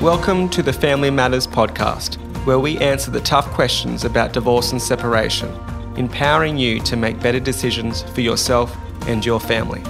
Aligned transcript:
Welcome 0.00 0.48
to 0.50 0.62
the 0.62 0.72
Family 0.72 1.10
Matters 1.10 1.46
podcast, 1.46 2.14
where 2.46 2.58
we 2.58 2.78
answer 2.78 3.10
the 3.10 3.20
tough 3.20 3.46
questions 3.50 4.02
about 4.02 4.32
divorce 4.32 4.72
and 4.72 4.80
separation, 4.80 5.54
empowering 5.94 6.56
you 6.56 6.80
to 6.80 6.96
make 6.96 7.20
better 7.20 7.38
decisions 7.38 8.00
for 8.00 8.22
yourself 8.22 8.74
and 9.06 9.22
your 9.26 9.38
family. 9.38 9.82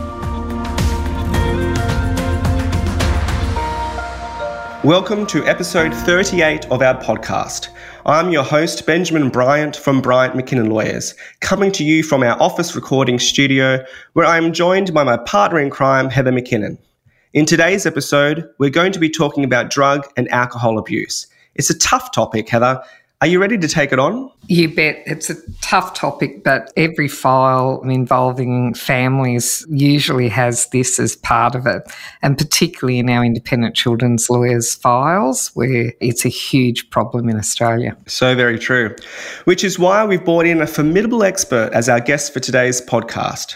Welcome 4.83 5.29
to 5.29 5.47
episode 5.47 5.95
38 5.95 6.67
of 6.73 6.83
our 6.83 7.01
podcast. 7.01 7.69
I'm 8.05 8.33
your 8.33 8.43
host, 8.43 8.85
Benjamin 8.87 9.29
Bryant 9.29 9.77
from 9.77 10.03
Bryant 10.03 10.35
McKinnon 10.35 10.71
Lawyers, 10.71 11.15
coming 11.39 11.71
to 11.71 11.85
you 11.85 12.03
from 12.03 12.25
our 12.25 12.37
office 12.43 12.75
recording 12.75 13.21
studio, 13.21 13.79
where 14.15 14.27
I 14.27 14.39
am 14.39 14.53
joined 14.53 14.93
by 14.93 15.05
my 15.05 15.19
partner 15.19 15.61
in 15.61 15.71
crime, 15.71 16.11
Heather 16.11 16.33
McKinnon. 16.33 16.79
In 17.33 17.47
today's 17.47 17.87
episode, 17.87 18.51
we're 18.59 18.71
going 18.71 18.91
to 18.91 18.99
be 18.99 19.09
talking 19.09 19.45
about 19.45 19.71
drug 19.71 20.05
and 20.17 20.29
alcohol 20.33 20.79
abuse. 20.79 21.29
It's 21.55 21.71
a 21.71 21.79
tough 21.79 22.11
topic, 22.11 22.49
Heather. 22.49 22.83
Are 23.21 23.29
you 23.29 23.41
ready 23.41 23.57
to 23.57 23.69
take 23.69 23.93
it 23.93 24.01
on? 24.01 24.33
You 24.49 24.75
bet. 24.75 25.01
It's 25.07 25.31
a 25.31 25.37
tough 25.61 25.95
topic, 25.95 26.43
but 26.43 26.73
every 26.77 27.07
file 27.07 27.83
involving 27.85 28.75
families 28.75 29.65
usually 29.71 30.29
has 30.29 30.67
this 30.71 30.99
as 30.99 31.15
part 31.15 31.55
of 31.55 31.69
it, 31.69 31.83
and 32.21 32.37
particularly 32.37 32.99
in 32.99 33.09
our 33.09 33.25
independent 33.25 33.77
children's 33.77 34.29
lawyers' 34.29 34.75
files, 34.75 35.53
where 35.55 35.93
it's 36.01 36.25
a 36.25 36.29
huge 36.29 36.91
problem 36.91 37.29
in 37.29 37.37
Australia. 37.37 37.97
So 38.09 38.35
very 38.35 38.59
true. 38.59 38.97
Which 39.45 39.63
is 39.63 39.79
why 39.79 40.05
we've 40.05 40.25
brought 40.25 40.47
in 40.47 40.61
a 40.61 40.67
formidable 40.67 41.23
expert 41.23 41.71
as 41.75 41.89
our 41.89 42.01
guest 42.01 42.33
for 42.33 42.41
today's 42.41 42.81
podcast. 42.81 43.55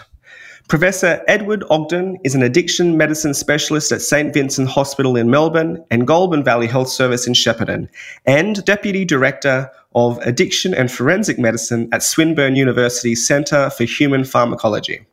Professor 0.69 1.23
Edward 1.29 1.63
Ogden 1.69 2.17
is 2.25 2.35
an 2.35 2.43
addiction 2.43 2.97
medicine 2.97 3.35
specialist 3.35 3.93
at 3.93 4.01
St 4.01 4.33
Vincent 4.33 4.67
Hospital 4.67 5.15
in 5.15 5.29
Melbourne 5.29 5.85
and 5.91 6.07
Goulburn 6.07 6.43
Valley 6.43 6.67
Health 6.67 6.89
Service 6.89 7.27
in 7.27 7.35
Shepparton, 7.35 7.87
and 8.25 8.65
Deputy 8.65 9.05
Director 9.05 9.71
of 9.95 10.17
Addiction 10.23 10.73
and 10.73 10.91
Forensic 10.91 11.39
Medicine 11.39 11.91
at 11.93 12.03
Swinburne 12.03 12.57
University 12.57 13.15
Centre 13.15 13.69
for 13.69 13.85
Human 13.85 14.25
Pharmacology. 14.25 15.07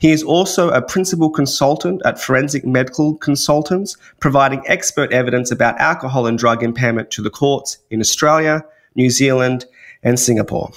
He 0.00 0.10
is 0.10 0.24
also 0.24 0.70
a 0.70 0.82
principal 0.82 1.30
consultant 1.30 2.02
at 2.04 2.20
Forensic 2.20 2.64
Medical 2.64 3.14
Consultants, 3.14 3.96
providing 4.18 4.64
expert 4.66 5.12
evidence 5.12 5.52
about 5.52 5.78
alcohol 5.78 6.26
and 6.26 6.36
drug 6.36 6.64
impairment 6.64 7.12
to 7.12 7.22
the 7.22 7.30
courts 7.30 7.78
in 7.90 8.00
Australia, 8.00 8.64
New 8.96 9.10
Zealand, 9.10 9.66
and 10.02 10.18
Singapore. 10.18 10.72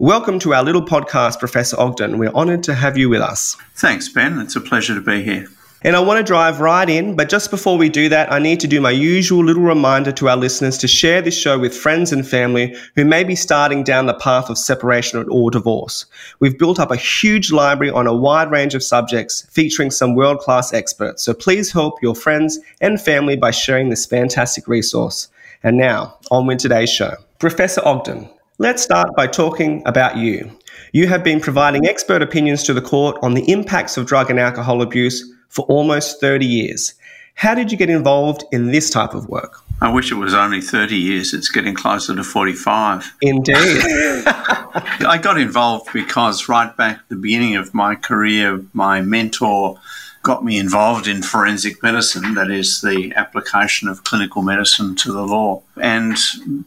Welcome 0.00 0.38
to 0.38 0.54
our 0.54 0.64
little 0.64 0.80
podcast, 0.80 1.40
Professor 1.40 1.78
Ogden. 1.78 2.16
We're 2.16 2.32
honoured 2.32 2.62
to 2.62 2.74
have 2.74 2.96
you 2.96 3.10
with 3.10 3.20
us. 3.20 3.54
Thanks, 3.76 4.08
Ben. 4.08 4.38
It's 4.38 4.56
a 4.56 4.60
pleasure 4.62 4.94
to 4.94 5.02
be 5.02 5.22
here. 5.22 5.46
And 5.82 5.94
I 5.94 6.00
want 6.00 6.16
to 6.16 6.24
drive 6.24 6.58
right 6.58 6.88
in, 6.88 7.16
but 7.16 7.28
just 7.28 7.50
before 7.50 7.76
we 7.76 7.90
do 7.90 8.08
that, 8.08 8.32
I 8.32 8.38
need 8.38 8.60
to 8.60 8.66
do 8.66 8.80
my 8.80 8.92
usual 8.92 9.44
little 9.44 9.62
reminder 9.62 10.10
to 10.12 10.30
our 10.30 10.38
listeners 10.38 10.78
to 10.78 10.88
share 10.88 11.20
this 11.20 11.38
show 11.38 11.58
with 11.58 11.76
friends 11.76 12.12
and 12.12 12.26
family 12.26 12.74
who 12.96 13.04
may 13.04 13.24
be 13.24 13.36
starting 13.36 13.84
down 13.84 14.06
the 14.06 14.14
path 14.14 14.48
of 14.48 14.56
separation 14.56 15.28
or 15.28 15.50
divorce. 15.50 16.06
We've 16.38 16.58
built 16.58 16.80
up 16.80 16.90
a 16.90 16.96
huge 16.96 17.52
library 17.52 17.92
on 17.92 18.06
a 18.06 18.16
wide 18.16 18.50
range 18.50 18.74
of 18.74 18.82
subjects 18.82 19.46
featuring 19.50 19.90
some 19.90 20.14
world 20.14 20.38
class 20.38 20.72
experts, 20.72 21.22
so 21.22 21.34
please 21.34 21.72
help 21.72 22.00
your 22.00 22.14
friends 22.14 22.58
and 22.80 22.98
family 22.98 23.36
by 23.36 23.50
sharing 23.50 23.90
this 23.90 24.06
fantastic 24.06 24.66
resource. 24.66 25.28
And 25.62 25.76
now, 25.76 26.16
on 26.30 26.46
with 26.46 26.60
today's 26.60 26.88
show. 26.88 27.16
Professor 27.38 27.82
Ogden, 27.84 28.30
Let's 28.60 28.82
start 28.82 29.16
by 29.16 29.26
talking 29.26 29.82
about 29.86 30.18
you. 30.18 30.50
You 30.92 31.06
have 31.06 31.24
been 31.24 31.40
providing 31.40 31.86
expert 31.86 32.20
opinions 32.20 32.62
to 32.64 32.74
the 32.74 32.82
court 32.82 33.16
on 33.22 33.32
the 33.32 33.50
impacts 33.50 33.96
of 33.96 34.04
drug 34.04 34.28
and 34.28 34.38
alcohol 34.38 34.82
abuse 34.82 35.32
for 35.48 35.64
almost 35.64 36.20
30 36.20 36.44
years. 36.44 36.92
How 37.36 37.54
did 37.54 37.72
you 37.72 37.78
get 37.78 37.88
involved 37.88 38.44
in 38.52 38.70
this 38.70 38.90
type 38.90 39.14
of 39.14 39.30
work? 39.30 39.62
I 39.80 39.90
wish 39.90 40.12
it 40.12 40.16
was 40.16 40.34
only 40.34 40.60
30 40.60 40.94
years. 40.94 41.32
It's 41.32 41.48
getting 41.48 41.72
closer 41.72 42.14
to 42.14 42.22
45. 42.22 43.16
Indeed. 43.22 43.56
I 43.56 45.18
got 45.22 45.40
involved 45.40 45.90
because 45.94 46.46
right 46.46 46.76
back 46.76 46.98
at 46.98 47.08
the 47.08 47.16
beginning 47.16 47.56
of 47.56 47.72
my 47.72 47.94
career, 47.94 48.62
my 48.74 49.00
mentor 49.00 49.80
got 50.22 50.44
me 50.44 50.58
involved 50.58 51.06
in 51.06 51.22
forensic 51.22 51.82
medicine, 51.82 52.34
that 52.34 52.50
is, 52.50 52.82
the 52.82 53.12
application 53.16 53.88
of 53.88 54.04
clinical 54.04 54.42
medicine 54.42 54.94
to 54.96 55.12
the 55.12 55.22
law. 55.22 55.62
And 55.80 56.16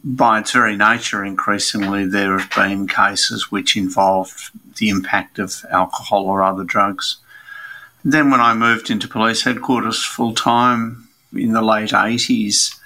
by 0.03 0.39
its 0.39 0.51
very 0.51 0.75
nature, 0.75 1.23
increasingly, 1.23 2.05
there 2.05 2.37
have 2.37 2.49
been 2.55 2.87
cases 2.87 3.51
which 3.51 3.77
involved 3.77 4.49
the 4.77 4.89
impact 4.89 5.37
of 5.37 5.63
alcohol 5.69 6.25
or 6.25 6.41
other 6.41 6.63
drugs. 6.63 7.17
Then, 8.03 8.31
when 8.31 8.41
I 8.41 8.53
moved 8.53 8.89
into 8.89 9.07
police 9.07 9.43
headquarters 9.43 10.03
full 10.03 10.33
time 10.33 11.07
in 11.31 11.53
the 11.53 11.61
late 11.61 11.91
80s, 11.91 12.79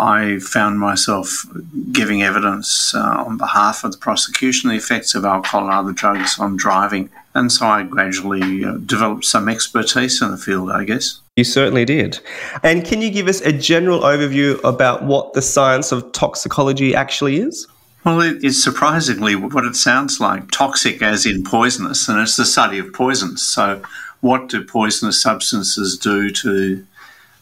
I 0.00 0.38
found 0.38 0.80
myself 0.80 1.44
giving 1.92 2.22
evidence 2.22 2.94
uh, 2.94 3.24
on 3.26 3.36
behalf 3.36 3.84
of 3.84 3.92
the 3.92 3.98
prosecution 3.98 4.70
the 4.70 4.76
effects 4.76 5.14
of 5.14 5.26
alcohol 5.26 5.64
and 5.64 5.72
other 5.72 5.92
drugs 5.92 6.38
on 6.38 6.56
driving. 6.56 7.10
And 7.34 7.52
so 7.52 7.66
I 7.66 7.82
gradually 7.82 8.64
uh, 8.64 8.78
developed 8.78 9.26
some 9.26 9.48
expertise 9.48 10.22
in 10.22 10.30
the 10.30 10.38
field, 10.38 10.70
I 10.70 10.84
guess. 10.84 11.20
You 11.36 11.44
certainly 11.44 11.84
did. 11.84 12.18
And 12.62 12.84
can 12.84 13.02
you 13.02 13.10
give 13.10 13.28
us 13.28 13.42
a 13.42 13.52
general 13.52 14.00
overview 14.00 14.62
about 14.64 15.04
what 15.04 15.34
the 15.34 15.42
science 15.42 15.92
of 15.92 16.10
toxicology 16.12 16.94
actually 16.94 17.36
is? 17.36 17.68
Well, 18.04 18.22
it 18.22 18.42
is 18.42 18.62
surprisingly 18.62 19.36
what 19.36 19.66
it 19.66 19.76
sounds 19.76 20.18
like 20.18 20.50
toxic, 20.50 21.02
as 21.02 21.26
in 21.26 21.44
poisonous, 21.44 22.08
and 22.08 22.18
it's 22.18 22.36
the 22.36 22.46
study 22.46 22.78
of 22.78 22.94
poisons. 22.94 23.46
So, 23.46 23.82
what 24.22 24.48
do 24.48 24.64
poisonous 24.64 25.20
substances 25.20 25.98
do 25.98 26.30
to 26.30 26.86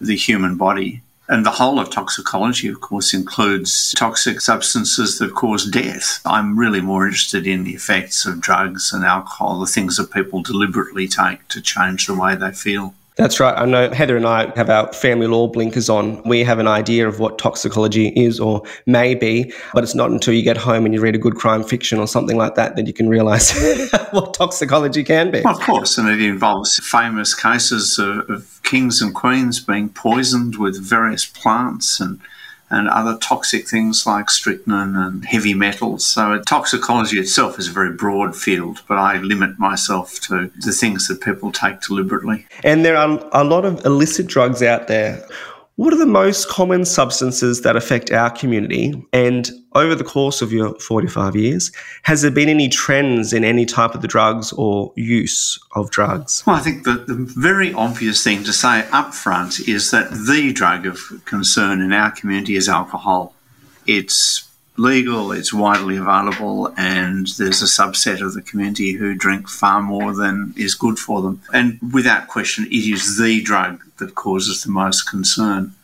the 0.01 0.17
human 0.17 0.57
body? 0.57 1.03
And 1.31 1.45
the 1.45 1.51
whole 1.51 1.79
of 1.79 1.91
toxicology, 1.91 2.69
of 2.69 2.81
course, 2.81 3.13
includes 3.13 3.93
toxic 3.93 4.41
substances 4.41 5.19
that 5.19 5.35
cause 5.35 5.67
death. 5.67 6.21
I'm 6.25 6.59
really 6.59 6.81
more 6.81 7.05
interested 7.05 7.47
in 7.47 7.65
the 7.65 7.75
effects 7.75 8.25
of 8.25 8.41
drugs 8.41 8.95
and 8.95 9.05
alcohol, 9.05 9.61
the 9.61 9.67
things 9.67 9.99
that 9.99 10.11
people 10.11 10.43
deliberately 10.43 11.07
take 11.07 11.47
to 11.49 11.61
change 11.61 12.07
the 12.07 12.15
way 12.15 12.35
they 12.35 12.53
feel. 12.53 12.95
That's 13.19 13.41
right. 13.41 13.53
I 13.59 13.65
know 13.65 13.91
Heather 13.91 14.17
and 14.17 14.25
I 14.25 14.53
have 14.55 14.71
our 14.71 14.93
family 14.93 15.27
law 15.27 15.49
blinkers 15.49 15.89
on. 15.89 16.23
We 16.23 16.45
have 16.45 16.61
an 16.61 16.69
idea 16.69 17.09
of 17.09 17.19
what 17.19 17.37
toxicology 17.37 18.09
is 18.11 18.39
or 18.39 18.63
may 18.87 19.17
be, 19.17 19.53
but 19.75 19.83
it's 19.83 19.97
not 19.97 20.13
until 20.13 20.35
you 20.35 20.43
get 20.43 20.57
home 20.57 20.85
and 20.85 20.95
you 20.95 21.01
read 21.01 21.17
a 21.17 21.19
good 21.19 21.35
crime 21.35 21.65
fiction 21.65 21.99
or 21.99 22.07
something 22.07 22.37
like 22.37 22.55
that 22.55 22.77
that 22.77 22.87
you 22.87 22.93
can 22.93 23.09
realize 23.09 23.51
what 24.13 24.35
toxicology 24.35 25.03
can 25.03 25.33
be. 25.33 25.41
Well, 25.41 25.59
of 25.59 25.61
course, 25.63 25.99
and 25.99 26.09
it 26.09 26.23
involves 26.23 26.77
famous 26.77 27.35
cases 27.35 27.99
of, 27.99 28.31
of 28.31 28.61
kings 28.63 29.03
and 29.03 29.13
queens 29.13 29.59
being 29.59 29.89
poisoned 29.89 30.55
with 30.55 30.81
various 30.81 31.27
plants 31.27 31.99
and 31.99 32.21
and 32.71 32.89
other 32.89 33.17
toxic 33.19 33.67
things 33.69 34.07
like 34.07 34.31
strychnine 34.31 34.95
and 34.97 35.25
heavy 35.25 35.55
metals. 35.55 36.05
So 36.05 36.41
toxicology 36.47 37.19
itself 37.19 37.59
is 37.59 37.69
a 37.69 37.73
very 37.73 37.93
broad 37.93 38.37
field, 38.37 38.83
but 38.87 38.99
I 38.99 39.19
limit 39.19 39.59
myself 39.59 40.21
to 40.23 40.51
the 40.59 40.73
things 40.73 41.09
that 41.09 41.21
people 41.21 41.53
take 41.53 41.81
deliberately. 41.81 42.47
And 42.65 42.85
there 42.85 42.97
are 42.97 43.21
a 43.33 43.45
lot 43.45 43.65
of 43.65 43.85
illicit 43.85 44.27
drugs 44.27 44.63
out 44.63 44.89
there. 44.89 45.27
What 45.79 45.95
are 45.95 45.97
the 45.97 46.07
most 46.07 46.49
common 46.49 46.85
substances 46.85 47.63
that 47.63 47.77
affect 47.77 48.11
our 48.11 48.31
community? 48.31 49.01
And 49.13 49.49
over 49.77 49.95
the 49.95 50.03
course 50.03 50.43
of 50.43 50.53
your 50.53 50.75
45 50.81 51.37
years, 51.37 51.71
has 52.03 52.23
there 52.23 52.33
been 52.33 52.49
any 52.49 52.69
trends 52.69 53.33
in 53.33 53.45
any 53.45 53.65
type 53.65 53.95
of 53.95 54.03
the 54.03 54.09
drugs 54.09 54.53
or 54.55 54.93
use 54.97 55.57
of 55.77 55.93
drugs? 55.93 56.43
Well, 56.45 56.57
I 56.57 56.59
think 56.59 56.83
the, 56.83 56.95
the 56.95 57.15
very 57.15 57.73
obvious 57.75 58.25
thing 58.25 58.43
to 58.43 58.53
say 58.53 58.89
up 58.91 59.15
front 59.15 59.69
is 59.69 59.93
that 59.93 60.11
the 60.11 60.53
drug 60.53 60.85
of 60.85 60.99
concern 61.27 61.81
in 61.81 61.93
our 61.93 62.11
community 62.11 62.57
is 62.57 62.69
alcohol. 62.69 63.37
It's 63.87 64.48
legal, 64.79 65.33
it's 65.33 65.53
widely 65.53 65.97
available, 65.97 66.73
and 66.77 67.27
there's 67.39 67.63
a 67.63 67.67
subset 67.67 68.21
of 68.21 68.35
the 68.35 68.43
community 68.43 68.93
who 68.93 69.15
drink 69.15 69.49
far 69.49 69.83
more 69.83 70.15
than 70.15 70.55
is 70.57 70.75
good 70.75 70.99
for 70.99 71.21
them. 71.21 71.43
And 71.53 71.79
without 71.93 72.29
question, 72.29 72.67
it 72.67 72.71
is 72.71 73.19
the 73.19 73.43
drug 73.43 73.83
that 73.99 74.15
causes 74.15 74.63
the 74.63 74.71
most 74.71 75.03
concern. 75.03 75.75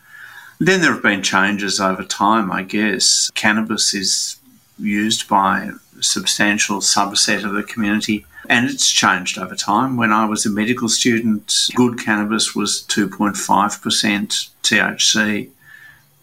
Then 0.61 0.81
there 0.81 0.93
have 0.93 1.03
been 1.03 1.23
changes 1.23 1.81
over 1.81 2.05
time, 2.05 2.53
I 2.53 2.63
guess. 2.63 3.31
Cannabis 3.35 3.93
is 3.93 4.37
used 4.79 5.29
by 5.29 5.71
a 5.99 6.03
substantial 6.03 6.79
subset 6.79 7.45
of 7.45 7.55
the 7.55 7.63
community. 7.63 8.25
And 8.49 8.69
it's 8.69 8.91
changed 8.91 9.39
over 9.39 9.57
time. 9.57 9.97
When 9.97 10.13
I 10.13 10.27
was 10.27 10.45
a 10.45 10.51
medical 10.51 10.89
student, 10.89 11.71
good 11.75 11.99
cannabis 11.99 12.55
was 12.55 12.85
2.5% 12.89 14.51
THC. 14.63 15.49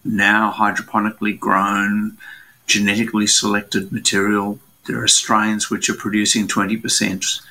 Now, 0.04 0.52
hydroponically 0.52 1.38
grown, 1.38 2.18
genetically 2.66 3.26
selected 3.26 3.92
material, 3.92 4.58
there 4.86 5.02
are 5.02 5.08
strains 5.08 5.70
which 5.70 5.88
are 5.88 5.94
producing 5.94 6.48
20%. 6.48 7.42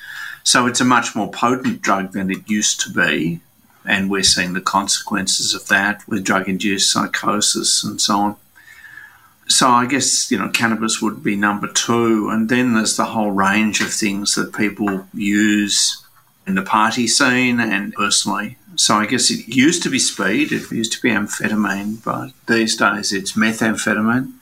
So 0.44 0.66
it's 0.66 0.80
a 0.80 0.84
much 0.84 1.14
more 1.14 1.30
potent 1.30 1.82
drug 1.82 2.12
than 2.12 2.30
it 2.30 2.48
used 2.48 2.80
to 2.82 2.90
be 2.90 3.40
and 3.84 4.10
we're 4.10 4.22
seeing 4.22 4.52
the 4.52 4.60
consequences 4.60 5.54
of 5.54 5.68
that 5.68 6.06
with 6.06 6.24
drug 6.24 6.48
induced 6.48 6.92
psychosis 6.92 7.82
and 7.82 8.00
so 8.00 8.16
on. 8.16 8.36
So 9.48 9.68
I 9.68 9.86
guess, 9.86 10.30
you 10.30 10.38
know, 10.38 10.48
cannabis 10.48 11.02
would 11.02 11.22
be 11.22 11.36
number 11.36 11.68
two. 11.68 12.28
And 12.30 12.48
then 12.48 12.74
there's 12.74 12.96
the 12.96 13.06
whole 13.06 13.32
range 13.32 13.80
of 13.80 13.92
things 13.92 14.34
that 14.34 14.54
people 14.54 15.06
use 15.12 16.02
in 16.46 16.54
the 16.54 16.62
party 16.62 17.06
scene 17.06 17.60
and 17.60 17.92
personally. 17.92 18.56
So 18.76 18.94
I 18.94 19.06
guess 19.06 19.30
it 19.30 19.48
used 19.48 19.82
to 19.82 19.90
be 19.90 19.98
speed, 19.98 20.52
it 20.52 20.70
used 20.70 20.92
to 20.92 21.02
be 21.02 21.10
amphetamine, 21.10 22.02
but 22.02 22.30
these 22.46 22.76
days 22.76 23.12
it's 23.12 23.32
methamphetamine. 23.32 24.32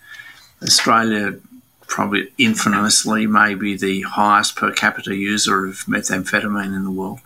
Australia 0.63 1.39
probably 1.87 2.33
infamously 2.39 3.27
maybe 3.27 3.77
the 3.77 4.03
highest 4.03 4.57
per 4.57 4.73
capita 4.73 5.15
user 5.15 5.67
of 5.67 5.85
methamphetamine 5.87 6.75
in 6.77 6.85
the 6.85 6.91
world. 6.91 7.21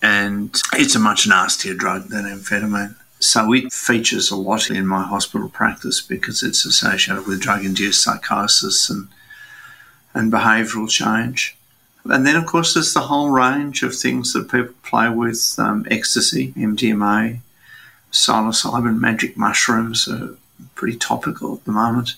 And 0.00 0.54
it's 0.74 0.94
a 0.94 1.00
much 1.00 1.26
nastier 1.26 1.74
drug 1.74 2.08
than 2.08 2.24
amphetamine. 2.24 2.94
So 3.18 3.52
it 3.52 3.72
features 3.72 4.30
a 4.30 4.36
lot 4.36 4.70
in 4.70 4.86
my 4.86 5.02
hospital 5.02 5.48
practice 5.48 6.00
because 6.00 6.42
it's 6.42 6.64
associated 6.64 7.26
with 7.26 7.40
drug 7.40 7.64
induced 7.64 8.02
psychosis 8.02 8.88
and, 8.88 9.08
and 10.14 10.32
behavioural 10.32 10.88
change. 10.88 11.56
And 12.04 12.24
then, 12.24 12.36
of 12.36 12.46
course, 12.46 12.74
there's 12.74 12.94
the 12.94 13.00
whole 13.00 13.30
range 13.30 13.82
of 13.82 13.96
things 13.96 14.32
that 14.32 14.50
people 14.50 14.74
play 14.84 15.08
with 15.08 15.56
um, 15.58 15.84
ecstasy, 15.90 16.52
MDMA, 16.52 17.40
psilocybin, 18.12 19.00
magic 19.00 19.36
mushrooms 19.36 20.06
are 20.06 20.36
pretty 20.74 20.98
topical 20.98 21.56
at 21.56 21.64
the 21.64 21.72
moment. 21.72 22.14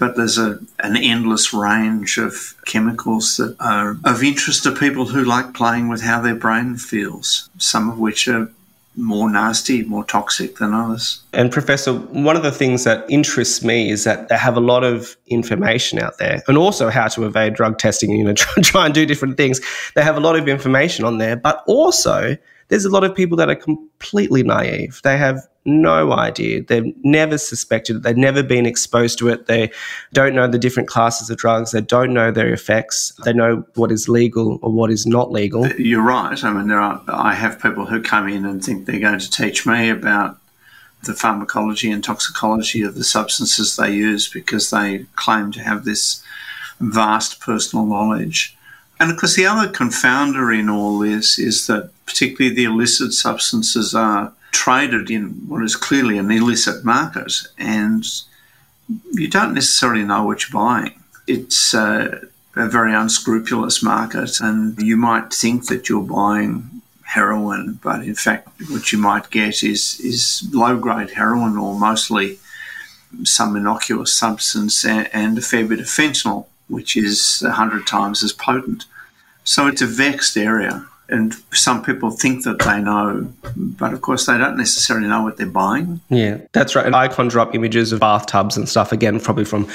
But 0.00 0.16
there's 0.16 0.38
a, 0.38 0.58
an 0.80 0.96
endless 0.96 1.52
range 1.52 2.18
of 2.18 2.56
chemicals 2.64 3.36
that 3.36 3.54
are 3.60 3.98
of 4.04 4.22
interest 4.24 4.64
to 4.64 4.72
people 4.72 5.04
who 5.04 5.22
like 5.22 5.54
playing 5.54 5.88
with 5.88 6.00
how 6.00 6.20
their 6.20 6.34
brain 6.34 6.76
feels, 6.76 7.48
some 7.58 7.88
of 7.90 7.98
which 7.98 8.26
are 8.26 8.50
more 8.96 9.30
nasty, 9.30 9.84
more 9.84 10.04
toxic 10.04 10.56
than 10.56 10.74
others. 10.74 11.22
And 11.32 11.52
Professor, 11.52 11.94
one 11.94 12.36
of 12.36 12.42
the 12.42 12.50
things 12.50 12.84
that 12.84 13.08
interests 13.08 13.62
me 13.62 13.90
is 13.90 14.04
that 14.04 14.28
they 14.28 14.36
have 14.36 14.56
a 14.56 14.60
lot 14.60 14.84
of 14.84 15.16
information 15.26 15.98
out 15.98 16.18
there 16.18 16.42
and 16.48 16.58
also 16.58 16.90
how 16.90 17.08
to 17.08 17.24
evade 17.26 17.54
drug 17.54 17.78
testing, 17.78 18.10
you 18.10 18.24
know, 18.24 18.32
try, 18.34 18.62
try 18.62 18.84
and 18.86 18.94
do 18.94 19.06
different 19.06 19.36
things. 19.36 19.60
They 19.94 20.02
have 20.02 20.16
a 20.16 20.20
lot 20.20 20.36
of 20.36 20.48
information 20.48 21.04
on 21.04 21.18
there, 21.18 21.36
but 21.36 21.62
also 21.66 22.36
there's 22.68 22.84
a 22.84 22.90
lot 22.90 23.04
of 23.04 23.14
people 23.14 23.36
that 23.36 23.48
are 23.48 23.56
completely 23.56 24.42
naive. 24.42 25.00
They 25.04 25.18
have 25.18 25.46
no 25.64 26.12
idea. 26.12 26.62
They've 26.62 26.94
never 27.04 27.36
suspected 27.36 27.96
it. 27.96 28.02
They've 28.02 28.16
never 28.16 28.42
been 28.42 28.66
exposed 28.66 29.18
to 29.18 29.28
it. 29.28 29.46
They 29.46 29.70
don't 30.12 30.34
know 30.34 30.48
the 30.48 30.58
different 30.58 30.88
classes 30.88 31.28
of 31.28 31.36
drugs. 31.36 31.72
They 31.72 31.82
don't 31.82 32.14
know 32.14 32.30
their 32.30 32.52
effects. 32.52 33.12
They 33.24 33.32
know 33.32 33.64
what 33.74 33.92
is 33.92 34.08
legal 34.08 34.58
or 34.62 34.72
what 34.72 34.90
is 34.90 35.06
not 35.06 35.30
legal. 35.30 35.68
You're 35.72 36.02
right. 36.02 36.42
I 36.42 36.52
mean, 36.52 36.68
there 36.68 36.80
are. 36.80 37.02
I 37.08 37.34
have 37.34 37.60
people 37.60 37.86
who 37.86 38.02
come 38.02 38.28
in 38.28 38.46
and 38.46 38.64
think 38.64 38.86
they're 38.86 39.00
going 39.00 39.18
to 39.18 39.30
teach 39.30 39.66
me 39.66 39.90
about 39.90 40.38
the 41.04 41.14
pharmacology 41.14 41.90
and 41.90 42.04
toxicology 42.04 42.82
of 42.82 42.94
the 42.94 43.04
substances 43.04 43.76
they 43.76 43.92
use 43.92 44.28
because 44.28 44.70
they 44.70 45.06
claim 45.16 45.50
to 45.52 45.60
have 45.60 45.84
this 45.84 46.22
vast 46.78 47.40
personal 47.40 47.86
knowledge. 47.86 48.56
And 48.98 49.10
of 49.10 49.16
course, 49.16 49.34
the 49.34 49.46
other 49.46 49.70
confounder 49.70 50.58
in 50.58 50.68
all 50.68 50.98
this 50.98 51.38
is 51.38 51.66
that 51.68 51.90
particularly 52.04 52.54
the 52.54 52.64
illicit 52.64 53.12
substances 53.12 53.94
are 53.94 54.32
traded 54.52 55.10
in 55.10 55.30
what 55.48 55.62
is 55.62 55.76
clearly 55.76 56.18
an 56.18 56.30
illicit 56.30 56.84
market, 56.84 57.32
and 57.58 58.04
you 59.12 59.28
don't 59.28 59.54
necessarily 59.54 60.04
know 60.04 60.24
what 60.24 60.42
you're 60.42 60.60
buying. 60.60 61.00
It's 61.26 61.74
a 61.74 62.28
very 62.54 62.92
unscrupulous 62.92 63.82
market, 63.82 64.40
and 64.40 64.76
you 64.80 64.96
might 64.96 65.32
think 65.32 65.66
that 65.66 65.88
you're 65.88 66.02
buying 66.02 66.82
heroin, 67.04 67.78
but 67.82 68.02
in 68.02 68.14
fact, 68.14 68.48
what 68.68 68.92
you 68.92 68.98
might 68.98 69.30
get 69.30 69.62
is 69.62 69.98
is 70.00 70.48
low 70.52 70.76
grade 70.78 71.10
heroin 71.10 71.56
or 71.56 71.78
mostly 71.78 72.38
some 73.24 73.56
innocuous 73.56 74.14
substance 74.14 74.84
and 74.84 75.36
a 75.36 75.42
fair 75.42 75.64
bit 75.64 75.80
of 75.80 75.86
fentanyl, 75.86 76.46
which 76.68 76.96
is 76.96 77.42
a 77.44 77.52
hundred 77.52 77.86
times 77.86 78.22
as 78.22 78.32
potent. 78.32 78.84
So 79.42 79.66
it's 79.66 79.82
a 79.82 79.86
vexed 79.86 80.36
area 80.36 80.86
and 81.10 81.34
some 81.52 81.82
people 81.82 82.10
think 82.10 82.44
that 82.44 82.60
they 82.60 82.80
know, 82.80 83.32
but 83.56 83.92
of 83.92 84.00
course 84.00 84.26
they 84.26 84.38
don't 84.38 84.56
necessarily 84.56 85.06
know 85.06 85.22
what 85.22 85.36
they're 85.36 85.46
buying. 85.46 86.00
Yeah, 86.08 86.38
that's 86.52 86.74
right. 86.74 86.86
And 86.86 86.94
I 86.94 87.08
conjure 87.08 87.40
up 87.40 87.54
images 87.54 87.92
of 87.92 88.00
bathtubs 88.00 88.56
and 88.56 88.68
stuff 88.68 88.92
again, 88.92 89.20
probably 89.20 89.44
from 89.44 89.66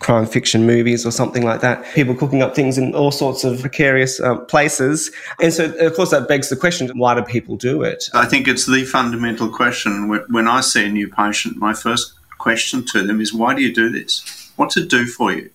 crime 0.00 0.26
fiction 0.26 0.66
movies 0.66 1.06
or 1.06 1.10
something 1.10 1.44
like 1.44 1.60
that. 1.60 1.84
People 1.94 2.14
cooking 2.14 2.42
up 2.42 2.54
things 2.54 2.78
in 2.78 2.94
all 2.94 3.10
sorts 3.10 3.44
of 3.44 3.60
precarious 3.60 4.20
um, 4.20 4.44
places, 4.46 5.10
and 5.40 5.52
so 5.52 5.72
of 5.74 5.94
course 5.94 6.10
that 6.10 6.28
begs 6.28 6.48
the 6.48 6.56
question: 6.56 6.90
Why 6.98 7.14
do 7.14 7.22
people 7.22 7.56
do 7.56 7.82
it? 7.82 8.08
I 8.14 8.26
think 8.26 8.48
it's 8.48 8.66
the 8.66 8.84
fundamental 8.84 9.48
question. 9.48 10.08
When 10.28 10.48
I 10.48 10.60
see 10.60 10.86
a 10.86 10.88
new 10.88 11.08
patient, 11.08 11.56
my 11.56 11.74
first 11.74 12.14
question 12.38 12.84
to 12.86 13.06
them 13.06 13.20
is, 13.20 13.32
"Why 13.32 13.54
do 13.54 13.62
you 13.62 13.72
do 13.72 13.90
this? 13.90 14.50
What's 14.56 14.76
it 14.76 14.88
do 14.88 15.06
for 15.06 15.32
you?" 15.32 15.50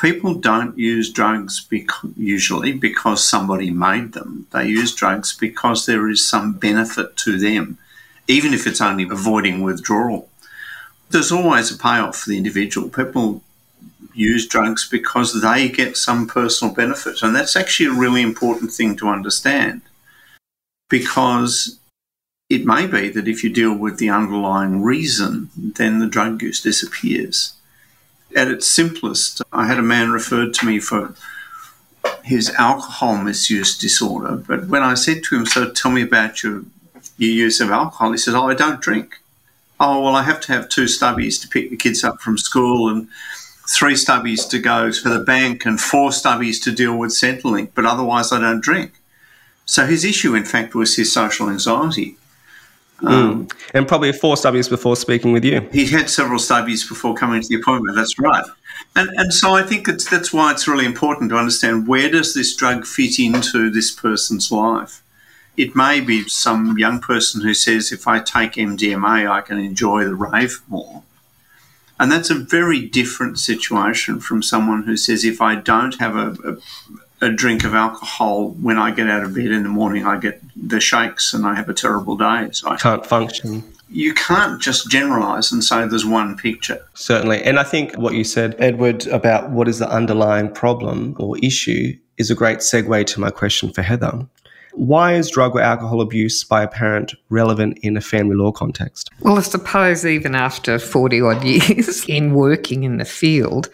People 0.00 0.34
don't 0.34 0.76
use 0.78 1.12
drugs 1.12 1.60
bec- 1.70 1.88
usually 2.16 2.72
because 2.72 3.26
somebody 3.26 3.70
made 3.70 4.12
them. 4.12 4.46
They 4.52 4.66
use 4.66 4.94
drugs 4.94 5.32
because 5.36 5.86
there 5.86 6.08
is 6.08 6.26
some 6.26 6.54
benefit 6.54 7.16
to 7.18 7.38
them, 7.38 7.78
even 8.28 8.52
if 8.52 8.66
it's 8.66 8.80
only 8.80 9.04
avoiding 9.04 9.62
withdrawal. 9.62 10.28
There's 11.10 11.32
always 11.32 11.70
a 11.70 11.78
payoff 11.78 12.16
for 12.16 12.30
the 12.30 12.36
individual. 12.36 12.88
People 12.88 13.42
use 14.14 14.46
drugs 14.46 14.88
because 14.88 15.40
they 15.42 15.68
get 15.68 15.96
some 15.96 16.26
personal 16.26 16.74
benefit, 16.74 17.22
and 17.22 17.34
that's 17.34 17.56
actually 17.56 17.86
a 17.86 18.00
really 18.00 18.22
important 18.22 18.72
thing 18.72 18.96
to 18.96 19.08
understand 19.08 19.82
because 20.88 21.78
it 22.50 22.64
may 22.64 22.86
be 22.86 23.08
that 23.08 23.26
if 23.26 23.42
you 23.42 23.50
deal 23.50 23.74
with 23.74 23.98
the 23.98 24.10
underlying 24.10 24.82
reason, 24.82 25.50
then 25.56 25.98
the 25.98 26.06
drug 26.06 26.42
use 26.42 26.60
disappears 26.60 27.54
at 28.34 28.48
its 28.48 28.66
simplest, 28.66 29.42
I 29.52 29.66
had 29.66 29.78
a 29.78 29.82
man 29.82 30.10
referred 30.10 30.54
to 30.54 30.66
me 30.66 30.78
for 30.78 31.14
his 32.22 32.50
alcohol 32.50 33.18
misuse 33.18 33.76
disorder. 33.76 34.36
But 34.36 34.68
when 34.68 34.82
I 34.82 34.94
said 34.94 35.22
to 35.24 35.36
him, 35.36 35.46
So 35.46 35.70
tell 35.70 35.90
me 35.90 36.02
about 36.02 36.42
your, 36.42 36.64
your 37.16 37.30
use 37.30 37.60
of 37.60 37.70
alcohol, 37.70 38.12
he 38.12 38.18
said, 38.18 38.34
Oh, 38.34 38.48
I 38.48 38.54
don't 38.54 38.80
drink. 38.80 39.20
Oh, 39.80 40.02
well, 40.02 40.16
I 40.16 40.22
have 40.22 40.40
to 40.42 40.52
have 40.52 40.68
two 40.68 40.84
stubbies 40.84 41.40
to 41.42 41.48
pick 41.48 41.70
the 41.70 41.76
kids 41.76 42.04
up 42.04 42.20
from 42.20 42.38
school 42.38 42.88
and 42.88 43.08
three 43.68 43.94
stubbies 43.94 44.48
to 44.50 44.58
go 44.58 44.90
to 44.90 45.08
the 45.08 45.24
bank 45.24 45.66
and 45.66 45.80
four 45.80 46.10
stubbies 46.10 46.62
to 46.62 46.72
deal 46.72 46.96
with 46.96 47.10
Centrelink, 47.10 47.70
but 47.74 47.86
otherwise 47.86 48.32
I 48.32 48.40
don't 48.40 48.62
drink. 48.62 48.92
So 49.66 49.86
his 49.86 50.04
issue, 50.04 50.34
in 50.34 50.44
fact, 50.44 50.74
was 50.74 50.96
his 50.96 51.12
social 51.12 51.48
anxiety. 51.48 52.16
Um, 53.02 53.46
mm. 53.46 53.52
And 53.74 53.88
probably 53.88 54.12
four 54.12 54.36
stubbies 54.36 54.70
before 54.70 54.96
speaking 54.96 55.32
with 55.32 55.44
you. 55.44 55.60
He 55.72 55.86
had 55.86 56.08
several 56.08 56.38
stubbies 56.38 56.88
before 56.88 57.14
coming 57.14 57.42
to 57.42 57.48
the 57.48 57.56
appointment. 57.56 57.96
That's 57.96 58.18
right. 58.18 58.44
And, 58.96 59.10
and 59.16 59.34
so 59.34 59.54
I 59.54 59.62
think 59.62 59.88
it's, 59.88 60.08
that's 60.08 60.32
why 60.32 60.52
it's 60.52 60.68
really 60.68 60.84
important 60.84 61.30
to 61.30 61.36
understand 61.36 61.88
where 61.88 62.08
does 62.08 62.34
this 62.34 62.54
drug 62.54 62.86
fit 62.86 63.18
into 63.18 63.70
this 63.70 63.90
person's 63.90 64.52
life. 64.52 65.02
It 65.56 65.76
may 65.76 66.00
be 66.00 66.28
some 66.28 66.78
young 66.78 67.00
person 67.00 67.40
who 67.40 67.54
says, 67.54 67.92
if 67.92 68.08
I 68.08 68.20
take 68.20 68.52
MDMA, 68.52 69.30
I 69.30 69.40
can 69.40 69.58
enjoy 69.58 70.04
the 70.04 70.14
rave 70.14 70.62
more. 70.68 71.02
And 71.98 72.10
that's 72.10 72.30
a 72.30 72.34
very 72.34 72.84
different 72.84 73.38
situation 73.38 74.18
from 74.18 74.42
someone 74.42 74.82
who 74.82 74.96
says, 74.96 75.24
if 75.24 75.40
I 75.40 75.54
don't 75.54 75.94
have 76.00 76.16
a, 76.16 76.30
a 76.44 76.56
a 77.24 77.32
drink 77.32 77.64
of 77.64 77.74
alcohol 77.74 78.50
when 78.50 78.78
I 78.78 78.90
get 78.90 79.08
out 79.08 79.24
of 79.24 79.34
bed 79.34 79.46
in 79.50 79.62
the 79.62 79.68
morning, 79.68 80.04
I 80.04 80.18
get 80.18 80.40
the 80.56 80.78
shakes 80.78 81.32
and 81.32 81.46
I 81.46 81.54
have 81.54 81.68
a 81.68 81.74
terrible 81.74 82.16
day. 82.16 82.48
So 82.52 82.68
I 82.68 82.76
can't 82.76 83.04
function. 83.04 83.64
You 83.88 84.12
can't 84.14 84.60
just 84.60 84.90
generalize 84.90 85.52
and 85.52 85.62
say 85.62 85.86
there's 85.86 86.06
one 86.06 86.36
picture. 86.36 86.84
Certainly. 86.94 87.42
And 87.44 87.58
I 87.58 87.64
think 87.64 87.94
what 87.94 88.14
you 88.14 88.24
said, 88.24 88.54
Edward, 88.58 89.06
about 89.06 89.50
what 89.50 89.68
is 89.68 89.78
the 89.78 89.88
underlying 89.88 90.50
problem 90.50 91.16
or 91.18 91.38
issue 91.38 91.96
is 92.18 92.30
a 92.30 92.34
great 92.34 92.58
segue 92.58 93.06
to 93.06 93.20
my 93.20 93.30
question 93.30 93.72
for 93.72 93.82
Heather. 93.82 94.26
Why 94.72 95.14
is 95.14 95.30
drug 95.30 95.54
or 95.54 95.60
alcohol 95.60 96.00
abuse 96.00 96.42
by 96.42 96.64
a 96.64 96.68
parent 96.68 97.14
relevant 97.28 97.78
in 97.82 97.96
a 97.96 98.00
family 98.00 98.34
law 98.34 98.50
context? 98.50 99.08
Well, 99.20 99.38
I 99.38 99.42
suppose 99.42 100.04
even 100.04 100.34
after 100.34 100.80
40 100.80 101.20
odd 101.20 101.44
years 101.44 102.04
in 102.08 102.34
working 102.34 102.82
in 102.82 102.98
the 102.98 103.04
field, 103.04 103.70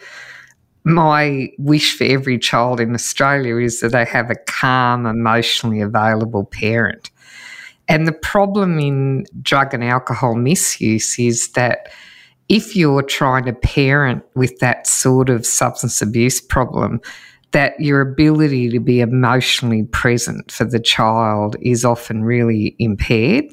my 0.83 1.49
wish 1.57 1.97
for 1.97 2.05
every 2.05 2.39
child 2.39 2.79
in 2.79 2.93
Australia 2.93 3.57
is 3.57 3.81
that 3.81 3.91
they 3.91 4.05
have 4.05 4.29
a 4.29 4.35
calm, 4.47 5.05
emotionally 5.05 5.81
available 5.81 6.45
parent. 6.45 7.11
And 7.87 8.07
the 8.07 8.13
problem 8.13 8.79
in 8.79 9.25
drug 9.41 9.73
and 9.73 9.83
alcohol 9.83 10.35
misuse 10.35 11.19
is 11.19 11.49
that 11.49 11.91
if 12.49 12.75
you're 12.75 13.03
trying 13.03 13.45
to 13.45 13.53
parent 13.53 14.23
with 14.35 14.59
that 14.59 14.87
sort 14.87 15.29
of 15.29 15.45
substance 15.45 16.01
abuse 16.01 16.41
problem, 16.41 16.99
that 17.51 17.79
your 17.79 18.01
ability 18.01 18.69
to 18.69 18.79
be 18.79 19.01
emotionally 19.01 19.83
present 19.83 20.51
for 20.51 20.65
the 20.65 20.79
child 20.79 21.55
is 21.61 21.85
often 21.85 22.23
really 22.23 22.75
impaired. 22.79 23.45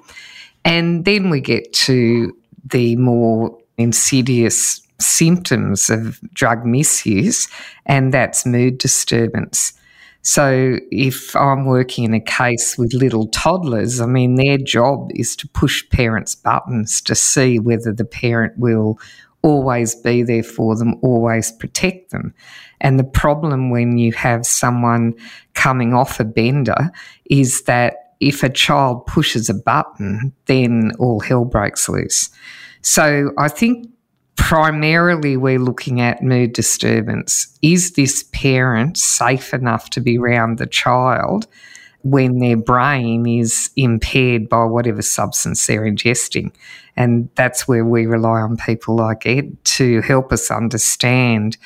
And 0.64 1.04
then 1.04 1.30
we 1.30 1.40
get 1.40 1.72
to 1.74 2.36
the 2.64 2.96
more 2.96 3.58
insidious 3.76 4.80
symptoms 5.00 5.90
of 5.90 6.20
drug 6.32 6.64
misuse, 6.64 7.48
and 7.86 8.12
that's 8.12 8.44
mood 8.44 8.78
disturbance. 8.78 9.72
So, 10.22 10.78
if 10.90 11.34
I'm 11.36 11.64
working 11.64 12.04
in 12.04 12.12
a 12.12 12.20
case 12.20 12.76
with 12.76 12.92
little 12.92 13.28
toddlers, 13.28 14.00
I 14.00 14.06
mean, 14.06 14.34
their 14.34 14.58
job 14.58 15.10
is 15.14 15.36
to 15.36 15.48
push 15.48 15.88
parents' 15.90 16.34
buttons 16.34 17.00
to 17.02 17.14
see 17.14 17.58
whether 17.58 17.92
the 17.92 18.04
parent 18.04 18.58
will 18.58 18.98
always 19.42 19.94
be 19.94 20.22
there 20.22 20.42
for 20.42 20.76
them, 20.76 20.96
always 21.02 21.52
protect 21.52 22.10
them. 22.10 22.34
And 22.80 22.98
the 22.98 23.04
problem 23.04 23.70
when 23.70 23.98
you 23.98 24.12
have 24.12 24.44
someone 24.44 25.14
coming 25.54 25.94
off 25.94 26.20
a 26.20 26.24
bender 26.24 26.90
is 27.26 27.62
that 27.62 28.14
if 28.20 28.42
a 28.42 28.48
child 28.48 29.06
pushes 29.06 29.48
a 29.48 29.54
button, 29.54 30.32
then 30.46 30.92
all 30.98 31.20
hell 31.20 31.44
breaks 31.44 31.88
loose. 31.88 32.30
So 32.82 33.32
I 33.38 33.48
think 33.48 33.88
primarily 34.38 35.36
we're 35.36 35.58
looking 35.58 36.00
at 36.00 36.22
mood 36.22 36.54
disturbance. 36.54 37.58
Is 37.60 37.92
this 37.92 38.22
parent 38.32 38.96
safe 38.96 39.52
enough 39.52 39.90
to 39.90 40.00
be 40.00 40.16
around 40.16 40.56
the 40.56 40.66
child 40.66 41.46
when 42.02 42.38
their 42.38 42.56
brain 42.56 43.26
is 43.26 43.68
impaired 43.76 44.48
by 44.48 44.64
whatever 44.64 45.02
substance 45.02 45.66
they're 45.66 45.82
ingesting? 45.82 46.54
And 46.96 47.28
that's 47.34 47.68
where 47.68 47.84
we 47.84 48.06
rely 48.06 48.40
on 48.40 48.56
people 48.56 48.96
like 48.96 49.26
Ed 49.26 49.62
to 49.64 50.00
help 50.02 50.32
us 50.32 50.50
understand 50.50 51.58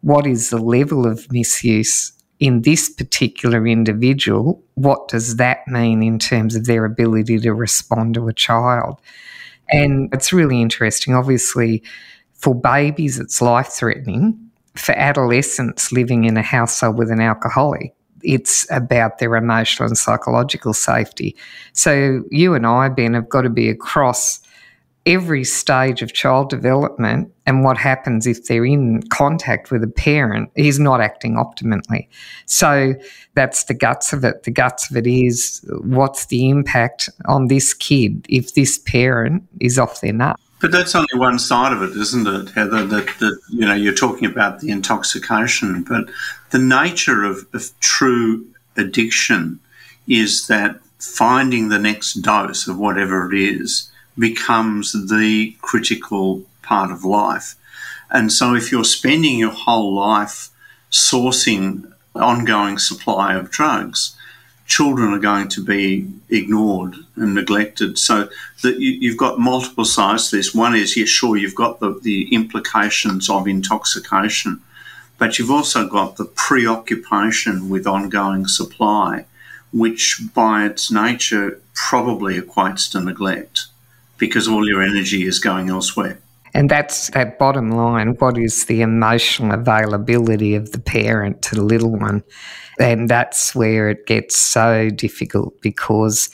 what 0.00 0.26
is 0.26 0.50
the 0.50 0.58
level 0.58 1.06
of 1.06 1.30
misuse 1.30 2.12
in 2.38 2.62
this 2.62 2.88
particular 2.88 3.66
individual. 3.66 4.62
What 4.74 5.08
does 5.08 5.36
that 5.36 5.66
mean 5.66 6.02
in 6.02 6.18
terms 6.18 6.54
of 6.54 6.66
their 6.66 6.84
ability 6.84 7.40
to 7.40 7.52
respond 7.52 8.14
to 8.14 8.28
a 8.28 8.32
child? 8.32 9.00
And 9.70 10.12
it's 10.12 10.32
really 10.32 10.60
interesting. 10.60 11.14
Obviously, 11.14 11.82
for 12.34 12.54
babies, 12.54 13.18
it's 13.18 13.40
life 13.40 13.68
threatening. 13.68 14.38
For 14.74 14.92
adolescents 14.92 15.92
living 15.92 16.24
in 16.24 16.36
a 16.36 16.42
household 16.42 16.98
with 16.98 17.10
an 17.10 17.20
alcoholic, 17.20 17.94
it's 18.22 18.66
about 18.70 19.18
their 19.18 19.36
emotional 19.36 19.86
and 19.86 19.96
psychological 19.96 20.74
safety. 20.74 21.36
So, 21.72 22.24
you 22.30 22.54
and 22.54 22.66
I, 22.66 22.88
Ben, 22.88 23.14
have 23.14 23.28
got 23.28 23.42
to 23.42 23.50
be 23.50 23.68
across 23.68 24.40
every 25.06 25.44
stage 25.44 26.00
of 26.02 26.12
child 26.12 26.48
development 26.48 27.30
and 27.46 27.62
what 27.62 27.76
happens 27.76 28.26
if 28.26 28.46
they're 28.46 28.64
in 28.64 29.02
contact 29.08 29.70
with 29.70 29.82
a 29.82 29.88
parent 29.88 30.50
is 30.54 30.78
not 30.78 31.00
acting 31.00 31.34
optimally. 31.34 32.08
So 32.46 32.94
that's 33.34 33.64
the 33.64 33.74
guts 33.74 34.12
of 34.12 34.24
it. 34.24 34.44
The 34.44 34.50
guts 34.50 34.90
of 34.90 34.96
it 34.96 35.06
is 35.06 35.64
what's 35.82 36.26
the 36.26 36.48
impact 36.48 37.10
on 37.26 37.48
this 37.48 37.74
kid 37.74 38.26
if 38.28 38.54
this 38.54 38.78
parent 38.78 39.46
is 39.60 39.78
off 39.78 40.00
their 40.00 40.14
nut. 40.14 40.40
But 40.60 40.72
that's 40.72 40.94
only 40.94 41.08
one 41.16 41.38
side 41.38 41.72
of 41.72 41.82
it, 41.82 41.90
isn't 41.90 42.26
it, 42.26 42.50
Heather? 42.54 42.86
That, 42.86 43.06
that 43.18 43.38
you 43.50 43.66
know, 43.66 43.74
you're 43.74 43.92
talking 43.92 44.24
about 44.24 44.60
the 44.60 44.70
intoxication, 44.70 45.82
but 45.82 46.08
the 46.50 46.58
nature 46.58 47.24
of, 47.24 47.46
of 47.52 47.78
true 47.80 48.46
addiction 48.76 49.60
is 50.08 50.46
that 50.46 50.80
finding 50.98 51.68
the 51.68 51.78
next 51.78 52.14
dose 52.14 52.66
of 52.66 52.78
whatever 52.78 53.30
it 53.30 53.38
is 53.38 53.90
becomes 54.18 54.92
the 55.08 55.56
critical 55.60 56.42
part 56.62 56.90
of 56.90 57.04
life. 57.04 57.54
And 58.10 58.32
so 58.32 58.54
if 58.54 58.70
you're 58.70 58.84
spending 58.84 59.38
your 59.38 59.50
whole 59.50 59.94
life 59.94 60.50
sourcing 60.90 61.92
ongoing 62.14 62.78
supply 62.78 63.34
of 63.34 63.50
drugs, 63.50 64.16
children 64.66 65.12
are 65.12 65.18
going 65.18 65.48
to 65.48 65.62
be 65.62 66.08
ignored 66.30 66.94
and 67.16 67.34
neglected. 67.34 67.98
So 67.98 68.28
that 68.62 68.78
you, 68.78 69.10
have 69.10 69.18
got 69.18 69.38
multiple 69.38 69.84
sides 69.84 70.30
to 70.30 70.36
this. 70.36 70.54
One 70.54 70.74
is, 70.74 70.96
yes, 70.96 71.08
sure, 71.08 71.36
you've 71.36 71.54
got 71.54 71.80
the, 71.80 71.98
the 72.02 72.32
implications 72.32 73.28
of 73.28 73.48
intoxication, 73.48 74.60
but 75.18 75.38
you've 75.38 75.50
also 75.50 75.88
got 75.88 76.16
the 76.16 76.24
preoccupation 76.24 77.68
with 77.68 77.86
ongoing 77.86 78.46
supply, 78.46 79.26
which 79.72 80.20
by 80.34 80.64
its 80.66 80.90
nature 80.90 81.60
probably 81.74 82.40
equates 82.40 82.90
to 82.92 83.00
neglect 83.00 83.66
because 84.26 84.48
all 84.48 84.66
your 84.66 84.82
energy 84.82 85.26
is 85.26 85.38
going 85.38 85.68
elsewhere. 85.70 86.18
And 86.54 86.70
that's 86.70 87.10
that 87.10 87.38
bottom 87.38 87.72
line. 87.72 88.14
What 88.18 88.38
is 88.38 88.66
the 88.66 88.80
emotional 88.80 89.52
availability 89.52 90.54
of 90.54 90.70
the 90.72 90.78
parent 90.78 91.42
to 91.42 91.56
the 91.56 91.62
little 91.62 91.90
one? 91.90 92.22
And 92.78 93.10
that's 93.10 93.54
where 93.54 93.90
it 93.90 94.06
gets 94.06 94.36
so 94.36 94.88
difficult 94.90 95.60
because 95.60 96.30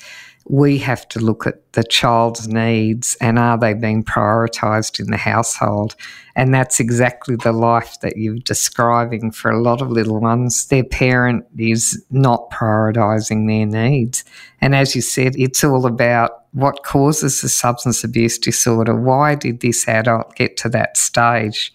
we 0.47 0.79
have 0.79 1.09
to 1.09 1.21
look 1.21 1.47
at 1.47 1.73
the 1.73 1.85
child's 1.85 2.49
needs 2.49 3.17
and 3.21 3.39
are 3.39 3.57
they 3.57 3.73
being 3.73 4.03
prioritised 4.03 4.99
in 5.01 5.11
the 5.11 5.17
household? 5.17 5.95
And 6.35 6.53
that's 6.53 6.81
exactly 6.81 7.37
the 7.37 7.53
life 7.53 7.97
that 8.03 8.17
you're 8.17 8.39
describing 8.39 9.31
for 9.31 9.51
a 9.51 9.61
lot 9.61 9.81
of 9.81 9.91
little 9.91 10.21
ones. 10.21 10.67
Their 10.67 10.85
parent 10.85 11.47
is 11.57 12.05
not 12.11 12.51
prioritising 12.51 13.47
their 13.47 13.67
needs. 13.67 14.25
And 14.61 14.75
as 14.75 14.95
you 14.95 15.03
said, 15.03 15.35
it's 15.37 15.63
all 15.63 15.87
about 15.87 16.40
what 16.53 16.83
causes 16.83 17.41
the 17.41 17.49
substance 17.49 18.03
abuse 18.05 18.39
disorder? 18.39 18.95
Why 18.95 19.35
did 19.35 19.61
this 19.61 19.87
adult 19.89 20.35
get 20.37 20.57
to 20.59 20.69
that 20.71 20.97
stage? 20.97 21.73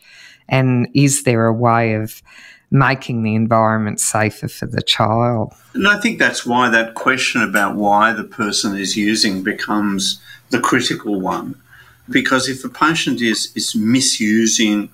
And 0.50 0.88
is 0.94 1.24
there 1.24 1.46
a 1.46 1.53
way 1.53 1.94
of 1.94 2.22
making 2.72 3.24
the 3.24 3.36
environment 3.36 4.00
safer 4.00 4.48
for 4.48 4.65
the 4.65 4.82
child. 4.82 5.53
And 5.74 5.88
I 5.88 6.00
think 6.00 6.20
that's 6.20 6.46
why 6.46 6.70
that 6.70 6.96
question 6.96 7.41
about 7.41 7.75
why 7.75 8.13
the 8.13 8.24
person 8.24 8.75
is 8.75 8.98
using 8.98 9.44
becomes 9.44 10.22
the 10.50 10.60
critical 10.60 11.20
one. 11.20 11.55
Because 12.10 12.48
if 12.48 12.63
a 12.63 12.70
patient 12.70 13.22
is, 13.22 13.51
is 13.55 13.75
misusing 13.75 14.89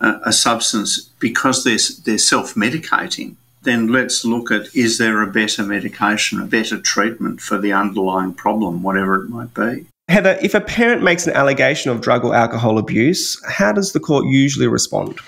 uh, 0.00 0.18
a 0.24 0.32
substance 0.32 1.00
because 1.18 1.64
they're, 1.64 1.78
they're 2.04 2.18
self 2.18 2.54
medicating, 2.54 3.36
then 3.68 3.88
let's 3.88 4.24
look 4.24 4.50
at 4.50 4.74
is 4.74 4.98
there 4.98 5.22
a 5.22 5.26
better 5.26 5.62
medication, 5.62 6.40
a 6.40 6.46
better 6.46 6.80
treatment 6.80 7.40
for 7.40 7.58
the 7.58 7.72
underlying 7.72 8.34
problem, 8.34 8.82
whatever 8.82 9.22
it 9.22 9.28
might 9.28 9.52
be. 9.54 9.86
Heather, 10.08 10.38
if 10.40 10.54
a 10.54 10.60
parent 10.62 11.02
makes 11.02 11.26
an 11.26 11.34
allegation 11.34 11.90
of 11.90 12.00
drug 12.00 12.24
or 12.24 12.34
alcohol 12.34 12.78
abuse, 12.78 13.38
how 13.46 13.72
does 13.72 13.92
the 13.92 14.00
court 14.00 14.24
usually 14.24 14.66
respond? 14.66 15.20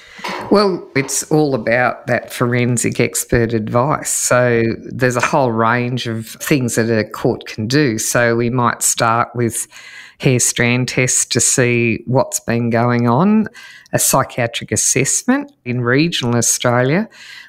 Well, 0.51 0.89
it's 0.97 1.23
all 1.31 1.55
about 1.55 2.07
that 2.07 2.33
forensic 2.33 2.99
expert 2.99 3.53
advice. 3.53 4.09
So 4.09 4.63
there's 4.79 5.17
a 5.17 5.21
whole 5.21 5.53
range 5.53 6.07
of 6.07 6.27
things 6.29 6.77
that 6.77 6.91
a 6.91 7.05
court 7.05 7.47
can 7.47 7.67
do. 7.67 7.99
So 7.99 8.37
we 8.37 8.49
might 8.49 8.83
start 8.83 9.29
with 9.35 9.67
hair 10.19 10.39
strand 10.39 10.89
tests 10.89 11.27
to 11.27 11.41
see 11.41 12.03
what's 12.07 12.41
been 12.41 12.71
going 12.71 13.07
on, 13.07 13.49
a 13.93 13.99
psychiatric 13.99 14.73
assessment 14.73 15.53
in 15.65 15.81
regional 15.81 16.37
Australia. 16.37 17.09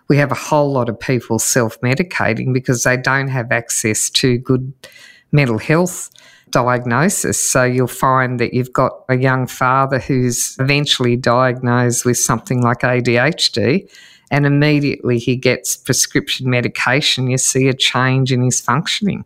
We 0.09 0.17
have 0.17 0.31
a 0.31 0.35
whole 0.35 0.71
lot 0.71 0.89
of 0.89 0.99
people 0.99 1.39
self 1.39 1.79
medicating 1.81 2.53
because 2.53 2.83
they 2.83 2.97
don't 2.97 3.29
have 3.29 3.51
access 3.51 4.09
to 4.11 4.37
good 4.37 4.73
mental 5.31 5.57
health 5.57 6.09
diagnosis. 6.49 7.39
So 7.49 7.63
you'll 7.63 7.87
find 7.87 8.39
that 8.39 8.53
you've 8.53 8.73
got 8.73 9.03
a 9.09 9.17
young 9.17 9.47
father 9.47 9.99
who's 9.99 10.57
eventually 10.59 11.15
diagnosed 11.15 12.05
with 12.05 12.17
something 12.17 12.61
like 12.61 12.79
ADHD, 12.79 13.89
and 14.29 14.45
immediately 14.45 15.17
he 15.17 15.35
gets 15.35 15.75
prescription 15.75 16.49
medication. 16.49 17.29
You 17.29 17.37
see 17.37 17.67
a 17.67 17.73
change 17.73 18.31
in 18.31 18.41
his 18.41 18.61
functioning. 18.61 19.25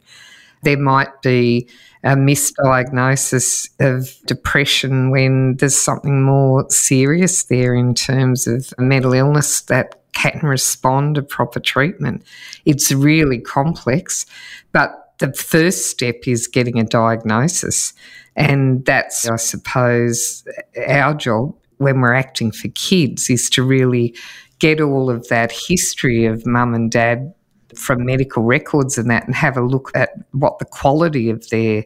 There 0.65 0.77
might 0.77 1.21
be 1.21 1.69
a 2.03 2.15
misdiagnosis 2.15 3.69
of 3.79 4.09
depression 4.25 5.11
when 5.11 5.55
there's 5.57 5.77
something 5.77 6.23
more 6.23 6.69
serious 6.69 7.43
there 7.43 7.73
in 7.73 7.93
terms 7.93 8.47
of 8.47 8.73
a 8.77 8.81
mental 8.81 9.13
illness 9.13 9.61
that 9.61 10.01
can 10.13 10.39
respond 10.43 11.15
to 11.15 11.21
proper 11.21 11.59
treatment. 11.59 12.23
It's 12.65 12.91
really 12.91 13.39
complex, 13.39 14.25
but 14.71 15.13
the 15.19 15.33
first 15.33 15.87
step 15.87 16.27
is 16.27 16.47
getting 16.47 16.79
a 16.79 16.83
diagnosis. 16.83 17.93
And 18.35 18.83
that's, 18.85 19.27
I 19.27 19.37
suppose, 19.37 20.43
our 20.87 21.13
job 21.13 21.55
when 21.77 22.01
we're 22.01 22.13
acting 22.13 22.51
for 22.51 22.69
kids 22.69 23.29
is 23.29 23.49
to 23.51 23.63
really 23.63 24.15
get 24.59 24.81
all 24.81 25.09
of 25.09 25.27
that 25.27 25.51
history 25.51 26.25
of 26.25 26.45
mum 26.45 26.73
and 26.73 26.91
dad 26.91 27.33
from 27.77 28.05
medical 28.05 28.43
records 28.43 28.97
and 28.97 29.09
that 29.09 29.25
and 29.25 29.35
have 29.35 29.57
a 29.57 29.61
look 29.61 29.91
at 29.95 30.11
what 30.31 30.59
the 30.59 30.65
quality 30.65 31.29
of 31.29 31.49
their 31.49 31.83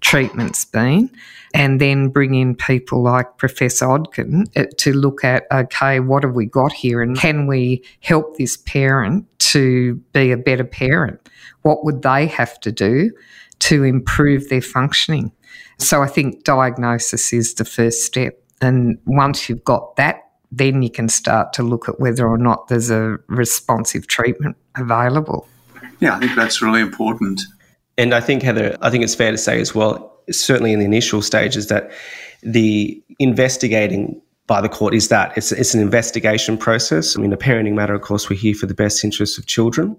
treatment's 0.00 0.64
been 0.64 1.10
and 1.54 1.80
then 1.80 2.08
bring 2.08 2.34
in 2.34 2.54
people 2.54 3.02
like 3.02 3.36
Professor 3.36 3.90
Ogden 3.90 4.46
uh, 4.56 4.64
to 4.78 4.92
look 4.92 5.24
at 5.24 5.44
okay, 5.52 6.00
what 6.00 6.22
have 6.22 6.34
we 6.34 6.46
got 6.46 6.72
here 6.72 7.02
and 7.02 7.16
can 7.16 7.46
we 7.46 7.84
help 8.00 8.36
this 8.36 8.56
parent 8.56 9.26
to 9.38 9.96
be 10.12 10.30
a 10.30 10.36
better 10.36 10.64
parent? 10.64 11.20
what 11.62 11.84
would 11.84 12.02
they 12.02 12.26
have 12.26 12.60
to 12.60 12.70
do 12.70 13.10
to 13.60 13.84
improve 13.84 14.48
their 14.48 14.62
functioning? 14.62 15.32
So 15.78 16.02
I 16.02 16.06
think 16.06 16.44
diagnosis 16.44 17.32
is 17.32 17.54
the 17.54 17.64
first 17.64 18.04
step. 18.04 18.38
And 18.60 18.98
once 19.06 19.48
you've 19.48 19.64
got 19.64 19.96
that, 19.96 20.21
then 20.52 20.82
you 20.82 20.90
can 20.90 21.08
start 21.08 21.54
to 21.54 21.62
look 21.62 21.88
at 21.88 21.98
whether 21.98 22.28
or 22.28 22.36
not 22.36 22.68
there's 22.68 22.90
a 22.90 23.16
responsive 23.26 24.06
treatment 24.06 24.54
available. 24.76 25.48
Yeah, 25.98 26.16
I 26.16 26.20
think 26.20 26.36
that's 26.36 26.60
really 26.60 26.82
important. 26.82 27.40
And 27.96 28.14
I 28.14 28.20
think, 28.20 28.42
Heather, 28.42 28.76
I 28.82 28.90
think 28.90 29.02
it's 29.02 29.14
fair 29.14 29.30
to 29.30 29.38
say 29.38 29.60
as 29.60 29.74
well, 29.74 30.14
certainly 30.30 30.72
in 30.72 30.78
the 30.78 30.84
initial 30.84 31.22
stages, 31.22 31.68
that 31.68 31.90
the 32.42 33.02
investigating 33.18 34.20
by 34.48 34.60
the 34.60 34.68
court 34.68 34.92
is 34.92 35.08
that 35.08 35.36
it's, 35.36 35.52
it's 35.52 35.72
an 35.72 35.80
investigation 35.80 36.58
process. 36.58 37.16
I 37.16 37.20
mean, 37.20 37.32
a 37.32 37.36
parenting 37.36 37.74
matter, 37.74 37.94
of 37.94 38.02
course, 38.02 38.28
we're 38.28 38.38
here 38.38 38.54
for 38.54 38.66
the 38.66 38.74
best 38.74 39.04
interests 39.04 39.38
of 39.38 39.46
children. 39.46 39.96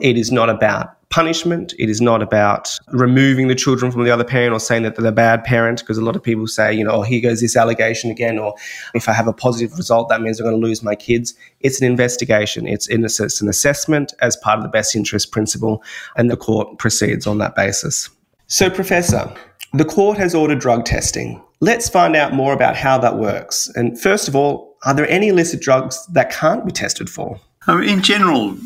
It 0.00 0.16
is 0.16 0.32
not 0.32 0.48
about 0.48 0.96
punishment. 1.10 1.74
It 1.78 1.90
is 1.90 2.00
not 2.00 2.22
about 2.22 2.76
removing 2.88 3.48
the 3.48 3.54
children 3.54 3.92
from 3.92 4.02
the 4.04 4.10
other 4.10 4.24
parent 4.24 4.54
or 4.54 4.58
saying 4.58 4.84
that 4.84 4.96
they're 4.96 5.04
the 5.04 5.12
bad 5.12 5.44
parent, 5.44 5.80
because 5.80 5.98
a 5.98 6.02
lot 6.02 6.16
of 6.16 6.22
people 6.22 6.46
say, 6.46 6.72
you 6.72 6.82
know, 6.82 6.92
oh, 6.92 7.02
here 7.02 7.20
goes 7.20 7.40
this 7.40 7.56
allegation 7.56 8.10
again, 8.10 8.38
or 8.38 8.54
if 8.94 9.08
I 9.08 9.12
have 9.12 9.28
a 9.28 9.32
positive 9.34 9.76
result, 9.76 10.08
that 10.08 10.22
means 10.22 10.40
I'm 10.40 10.46
going 10.46 10.60
to 10.60 10.66
lose 10.66 10.82
my 10.82 10.94
kids. 10.94 11.34
It's 11.60 11.80
an 11.80 11.86
investigation. 11.86 12.66
It's, 12.66 12.88
a, 12.88 13.24
it's 13.24 13.40
an 13.42 13.48
assessment 13.48 14.14
as 14.22 14.36
part 14.38 14.58
of 14.58 14.64
the 14.64 14.70
best 14.70 14.96
interest 14.96 15.30
principle, 15.30 15.84
and 16.16 16.30
the 16.30 16.38
court 16.38 16.78
proceeds 16.78 17.26
on 17.26 17.38
that 17.38 17.54
basis. 17.54 18.08
So, 18.46 18.70
Professor, 18.70 19.32
the 19.72 19.84
court 19.84 20.16
has 20.18 20.34
ordered 20.34 20.58
drug 20.58 20.84
testing. 20.84 21.40
Let's 21.64 21.88
find 21.88 22.14
out 22.14 22.34
more 22.34 22.52
about 22.52 22.76
how 22.76 22.98
that 22.98 23.16
works. 23.16 23.70
And 23.74 23.98
first 23.98 24.28
of 24.28 24.36
all, 24.36 24.76
are 24.84 24.92
there 24.92 25.08
any 25.08 25.28
illicit 25.28 25.62
drugs 25.62 26.04
that 26.12 26.30
can't 26.30 26.62
be 26.66 26.70
tested 26.70 27.08
for? 27.08 27.40
In 27.66 28.02
general, 28.02 28.58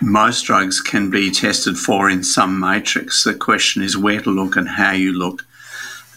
most 0.00 0.46
drugs 0.46 0.80
can 0.80 1.10
be 1.10 1.30
tested 1.30 1.76
for 1.76 2.08
in 2.08 2.24
some 2.24 2.58
matrix. 2.58 3.24
The 3.24 3.34
question 3.34 3.82
is 3.82 3.94
where 3.98 4.22
to 4.22 4.30
look 4.30 4.56
and 4.56 4.66
how 4.66 4.92
you 4.92 5.12
look. 5.12 5.44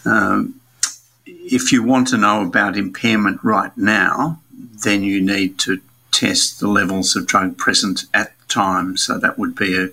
Um, 0.06 0.58
if 1.26 1.70
you 1.70 1.82
want 1.82 2.08
to 2.08 2.16
know 2.16 2.40
about 2.40 2.78
impairment 2.78 3.44
right 3.44 3.76
now, 3.76 4.40
then 4.82 5.02
you 5.02 5.20
need 5.20 5.58
to 5.58 5.82
test 6.10 6.58
the 6.58 6.68
levels 6.68 7.14
of 7.16 7.26
drug 7.26 7.58
present 7.58 8.06
at 8.14 8.32
the 8.38 8.46
time. 8.46 8.96
So 8.96 9.18
that 9.18 9.38
would 9.38 9.54
be 9.54 9.76
a, 9.76 9.90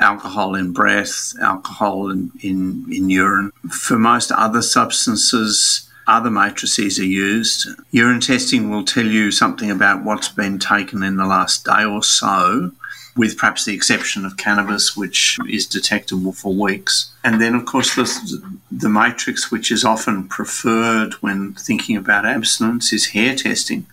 alcohol 0.00 0.54
in 0.54 0.72
breath, 0.72 1.34
alcohol 1.40 2.10
in, 2.10 2.32
in, 2.40 2.86
in 2.90 3.10
urine. 3.10 3.52
For 3.70 3.98
most 3.98 4.32
other 4.32 4.62
substances, 4.62 5.88
other 6.06 6.30
matrices 6.30 6.98
are 6.98 7.04
used. 7.04 7.68
Urine 7.92 8.20
testing 8.20 8.70
will 8.70 8.84
tell 8.84 9.06
you 9.06 9.30
something 9.30 9.70
about 9.70 10.04
what's 10.04 10.28
been 10.28 10.58
taken 10.58 11.02
in 11.02 11.16
the 11.16 11.26
last 11.26 11.64
day 11.64 11.84
or 11.84 12.02
so, 12.02 12.72
with 13.16 13.36
perhaps 13.36 13.64
the 13.64 13.74
exception 13.74 14.24
of 14.24 14.36
cannabis, 14.36 14.96
which 14.96 15.38
is 15.48 15.66
detectable 15.66 16.32
for 16.32 16.52
weeks. 16.52 17.12
And 17.22 17.40
then, 17.40 17.54
of 17.54 17.66
course, 17.66 17.94
the, 17.94 18.58
the 18.72 18.88
matrix 18.88 19.50
which 19.50 19.70
is 19.70 19.84
often 19.84 20.26
preferred 20.28 21.14
when 21.14 21.54
thinking 21.54 21.96
about 21.96 22.26
abstinence 22.26 22.92
is 22.92 23.08
hair 23.08 23.36
testing. 23.36 23.86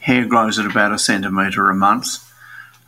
Hair 0.00 0.26
grows 0.26 0.58
at 0.58 0.66
about 0.66 0.92
a 0.92 0.98
centimetre 0.98 1.68
a 1.68 1.74
month. 1.74 2.22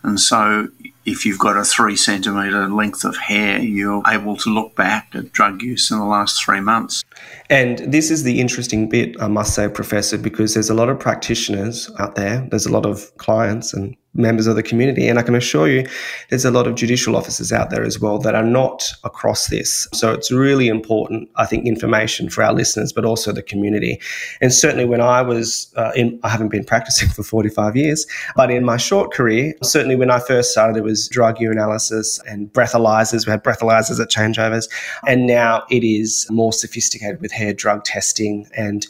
And 0.02 0.20
so 0.20 0.68
if 1.10 1.24
you've 1.24 1.38
got 1.38 1.56
a 1.56 1.64
three 1.64 1.96
centimetre 1.96 2.68
length 2.68 3.04
of 3.04 3.16
hair, 3.16 3.60
you're 3.60 4.02
able 4.06 4.36
to 4.36 4.50
look 4.50 4.74
back 4.76 5.08
at 5.14 5.32
drug 5.32 5.62
use 5.62 5.90
in 5.90 5.98
the 5.98 6.04
last 6.04 6.42
three 6.42 6.60
months. 6.60 7.02
And 7.50 7.78
this 7.78 8.10
is 8.10 8.22
the 8.22 8.40
interesting 8.40 8.88
bit, 8.88 9.20
I 9.20 9.28
must 9.28 9.54
say, 9.54 9.68
Professor, 9.68 10.18
because 10.18 10.54
there's 10.54 10.70
a 10.70 10.74
lot 10.74 10.88
of 10.88 10.98
practitioners 10.98 11.90
out 11.98 12.14
there, 12.14 12.46
there's 12.50 12.66
a 12.66 12.72
lot 12.72 12.86
of 12.86 13.16
clients 13.16 13.72
and 13.72 13.96
members 14.14 14.46
of 14.46 14.56
the 14.56 14.62
community. 14.62 15.06
And 15.06 15.18
I 15.18 15.22
can 15.22 15.34
assure 15.34 15.68
you, 15.68 15.86
there's 16.30 16.44
a 16.44 16.50
lot 16.50 16.66
of 16.66 16.74
judicial 16.74 17.16
officers 17.16 17.52
out 17.52 17.70
there 17.70 17.84
as 17.84 18.00
well 18.00 18.18
that 18.18 18.34
are 18.34 18.44
not 18.44 18.90
across 19.04 19.48
this. 19.48 19.86
So 19.92 20.12
it's 20.12 20.32
really 20.32 20.68
important, 20.68 21.28
I 21.36 21.46
think, 21.46 21.66
information 21.66 22.28
for 22.28 22.42
our 22.42 22.52
listeners, 22.52 22.92
but 22.92 23.04
also 23.04 23.32
the 23.32 23.42
community. 23.42 24.00
And 24.40 24.52
certainly 24.52 24.84
when 24.84 25.00
I 25.00 25.22
was 25.22 25.72
uh, 25.76 25.92
in, 25.94 26.18
I 26.22 26.28
haven't 26.28 26.48
been 26.48 26.64
practicing 26.78 27.08
for 27.08 27.22
45 27.22 27.76
years, 27.76 28.06
but 28.34 28.50
in 28.50 28.64
my 28.64 28.76
short 28.76 29.12
career, 29.12 29.54
certainly 29.62 29.96
when 29.96 30.10
I 30.10 30.18
first 30.18 30.52
started, 30.52 30.76
it 30.76 30.84
was 30.84 31.08
drug 31.08 31.36
urinalysis 31.36 32.20
and 32.26 32.52
breathalyzers. 32.52 33.26
We 33.26 33.30
had 33.30 33.44
breathalyzers 33.44 34.00
at 34.00 34.10
changeovers. 34.10 34.68
And 35.06 35.26
now 35.26 35.64
it 35.70 35.84
is 35.84 36.26
more 36.30 36.52
sophisticated 36.52 37.20
with 37.20 37.32
hair 37.32 37.52
drug 37.52 37.84
testing 37.84 38.46
and 38.56 38.86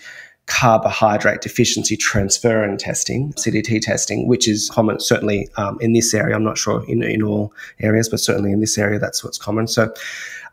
carbohydrate 0.48 1.42
deficiency 1.42 1.96
transferrin 1.96 2.78
testing, 2.78 3.32
CDT 3.34 3.80
testing, 3.80 4.26
which 4.26 4.48
is 4.48 4.70
common 4.70 4.98
certainly 4.98 5.48
um, 5.56 5.78
in 5.80 5.92
this 5.92 6.12
area. 6.14 6.34
I'm 6.34 6.42
not 6.42 6.58
sure 6.58 6.84
in, 6.88 7.02
in 7.02 7.22
all 7.22 7.52
areas, 7.80 8.08
but 8.08 8.18
certainly 8.18 8.50
in 8.50 8.60
this 8.60 8.76
area, 8.78 8.98
that's 8.98 9.22
what's 9.22 9.38
common. 9.38 9.68
So 9.68 9.92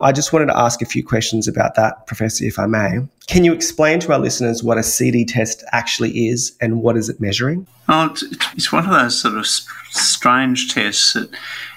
I 0.02 0.12
just 0.12 0.34
wanted 0.34 0.48
to 0.48 0.58
ask 0.58 0.82
a 0.82 0.86
few 0.86 1.04
questions 1.04 1.48
about 1.48 1.76
that, 1.76 2.06
Professor, 2.08 2.44
if 2.44 2.60
I 2.60 2.66
may. 2.66 3.00
Can 3.28 3.46
you 3.46 3.54
explain 3.54 4.00
to 4.02 4.12
our 4.12 4.20
listeners 4.20 4.62
what 4.62 4.78
a 4.78 4.84
CD 4.84 5.24
test 5.24 5.64
actually 5.72 6.28
is 6.28 6.56
and 6.60 6.82
what 6.82 6.98
is 6.98 7.08
it 7.08 7.22
measuring? 7.22 7.66
Oh, 7.88 8.08
it's, 8.12 8.24
it's 8.54 8.72
one 8.72 8.84
of 8.84 8.92
those 8.92 9.20
sort 9.20 9.36
of 9.36 9.48
strange 9.48 10.74
tests 10.74 11.14
that 11.14 11.30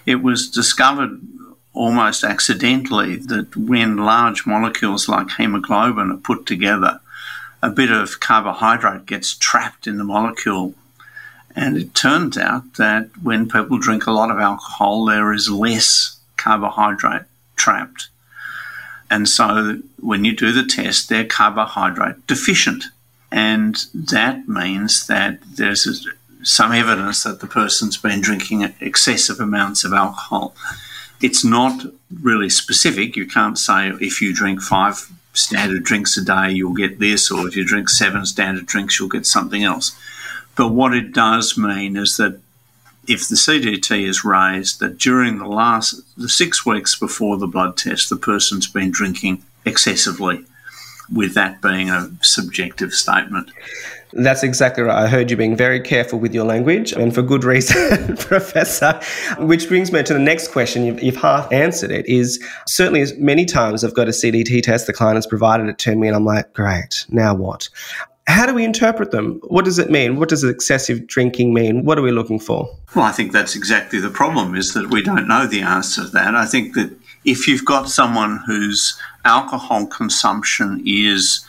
it 0.07 0.17
was 0.17 0.51
discovered 0.51 1.21
almost 1.73 2.25
accidentally 2.25 3.17
that 3.17 3.57
when 3.57 3.99
large 3.99 4.45
molecules 4.45 5.09
like 5.09 5.31
hemoglobin 5.31 6.11
are 6.11 6.17
put 6.17 6.47
together, 6.47 7.01
a 7.63 7.71
bit 7.71 7.91
of 7.91 8.21
carbohydrate 8.21 9.07
gets 9.07 9.35
trapped 9.35 9.87
in 9.87 9.99
the 9.99 10.05
molecule. 10.05 10.75
And 11.57 11.77
it 11.77 11.95
turns 11.95 12.39
out 12.39 12.75
that 12.75 13.11
when 13.23 13.49
people 13.49 13.79
drink 13.79 14.07
a 14.07 14.13
lot 14.13 14.31
of 14.31 14.39
alcohol, 14.39 15.05
there 15.05 15.33
is 15.33 15.51
less 15.51 16.19
carbohydrate 16.37 17.23
trapped. 17.57 18.09
And 19.11 19.29
so 19.29 19.81
when 19.99 20.25
you 20.25 20.37
do 20.37 20.53
the 20.53 20.65
test, 20.65 21.09
they're 21.09 21.25
carbohydrate 21.25 22.27
deficient. 22.27 22.85
And 23.33 23.77
that 23.95 24.49
means 24.49 25.07
that 25.07 25.41
there's 25.57 26.07
some 26.43 26.73
evidence 26.73 27.25
that 27.25 27.41
the 27.41 27.47
person's 27.47 27.97
been 27.97 28.21
drinking 28.21 28.73
excessive 28.81 29.41
amounts 29.41 29.85
of 29.85 29.93
alcohol. 29.93 30.55
It's 31.21 31.45
not 31.45 31.85
really 32.23 32.49
specific. 32.49 33.17
You 33.17 33.27
can't 33.27 33.59
say 33.59 33.89
if 33.89 34.23
you 34.23 34.33
drink 34.33 34.63
five 34.63 35.11
standard 35.39 35.85
drinks 35.85 36.17
a 36.17 36.25
day, 36.25 36.53
you'll 36.53 36.75
get 36.75 36.99
this, 36.99 37.31
or 37.31 37.47
if 37.47 37.57
you 37.57 37.65
drink 37.65 37.89
seven 37.89 38.27
standard 38.27 38.67
drinks, 38.67 38.99
you'll 38.99 39.09
get 39.09 39.27
something 39.27 39.63
else. 39.63 39.97
But 40.57 40.69
what 40.69 40.95
it 40.95 41.13
does 41.13 41.57
mean 41.57 41.97
is 41.97 42.17
that 42.17 42.41
if 43.07 43.27
the 43.29 43.37
CDT 43.37 44.07
is 44.07 44.25
raised, 44.25 44.81
that 44.81 44.99
during 44.99 45.39
the 45.39 45.47
last 45.47 46.03
the 46.17 46.29
six 46.29 46.67
weeks 46.67 46.99
before 46.99 47.39
the 47.39 47.47
blood 47.47 47.77
test, 47.77 48.11
the 48.11 48.17
person's 48.17 48.67
been 48.67 48.91
drinking 48.91 49.43
excessively, 49.65 50.45
with 51.11 51.35
that 51.35 51.63
being 51.63 51.89
a 51.89 52.11
subjective 52.21 52.93
statement. 52.93 53.51
That's 54.13 54.43
exactly 54.43 54.83
right. 54.83 55.05
I 55.05 55.07
heard 55.07 55.31
you 55.31 55.37
being 55.37 55.57
very 55.57 55.81
careful 55.81 56.19
with 56.19 56.35
your 56.35 56.45
language 56.45 56.93
and 56.93 57.15
for 57.15 57.23
good 57.23 57.45
reason, 57.45 58.17
Professor. 58.19 58.99
Which 59.39 59.69
brings 59.69 59.93
me 59.93 60.03
to 60.03 60.13
the 60.13 60.19
next 60.19 60.49
question. 60.49 60.85
You've, 60.85 61.03
you've, 61.03 61.17
half 61.17 61.53
answered 61.53 61.91
it 61.91 62.07
is 62.07 62.43
certainly 62.67 63.05
many 63.19 63.45
times 63.45 63.85
I've 63.85 63.95
got 63.95 64.09
a 64.09 64.13
CDT 64.13 64.63
test, 64.63 64.87
the 64.87 64.93
client 64.93 65.17
has 65.17 65.27
provided 65.27 65.69
it 65.69 65.79
to 65.81 65.97
me, 65.97 66.07
and 66.07 66.17
I'm 66.17 66.25
like, 66.25 66.53
great, 66.55 67.05
now 67.11 67.35
what? 67.35 67.69
How 68.29 68.47
do 68.47 68.55
we 68.55 68.65
interpret 68.65 69.11
them? 69.11 69.41
What 69.49 69.65
does 69.65 69.79
it 69.79 69.91
mean? 69.91 70.17
What 70.17 70.29
does 70.29 70.45
excessive 70.45 71.07
drinking 71.07 71.55
mean? 71.55 71.85
What 71.85 71.99
are 71.99 72.03
we 72.03 72.13
looking 72.13 72.39
for? 72.39 72.69
Well, 72.95 73.05
I 73.05 73.13
think 73.13 73.33
that's 73.33 73.57
exactly 73.57 74.01
the 74.01 74.11
problem 74.11 74.55
is 74.55 74.75
that 74.75 74.91
we 74.91 75.03
don't 75.03 75.27
know 75.27 75.47
the 75.47 75.63
answer 75.63 76.05
to 76.05 76.09
that. 76.11 76.35
I 76.35 76.45
think 76.45 76.75
that 76.75 76.95
if 77.25 77.49
you've 77.49 77.65
got 77.65 77.89
someone 77.89 78.43
whose 78.47 79.01
alcohol 79.25 79.87
consumption 79.87 80.83
is 80.87 81.45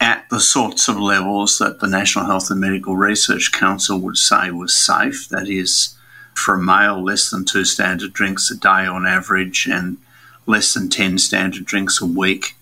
at 0.00 0.28
the 0.30 0.40
sorts 0.40 0.88
of 0.88 0.98
levels 0.98 1.58
that 1.58 1.80
the 1.80 1.88
National 1.88 2.26
Health 2.26 2.50
and 2.50 2.60
Medical 2.60 2.96
Research 2.96 3.50
Council 3.52 3.98
would 3.98 4.16
say 4.16 4.50
was 4.50 4.78
safe. 4.78 5.28
That 5.28 5.48
is, 5.48 5.96
for 6.34 6.54
a 6.54 6.62
male, 6.62 7.02
less 7.02 7.30
than 7.30 7.44
two 7.44 7.64
standard 7.64 8.12
drinks 8.12 8.50
a 8.50 8.56
day 8.56 8.86
on 8.86 9.06
average 9.06 9.66
and 9.66 9.98
less 10.46 10.72
than 10.74 10.88
10 10.88 11.18
standard 11.18 11.64
drinks 11.64 12.00
a 12.00 12.06
week, 12.06 12.56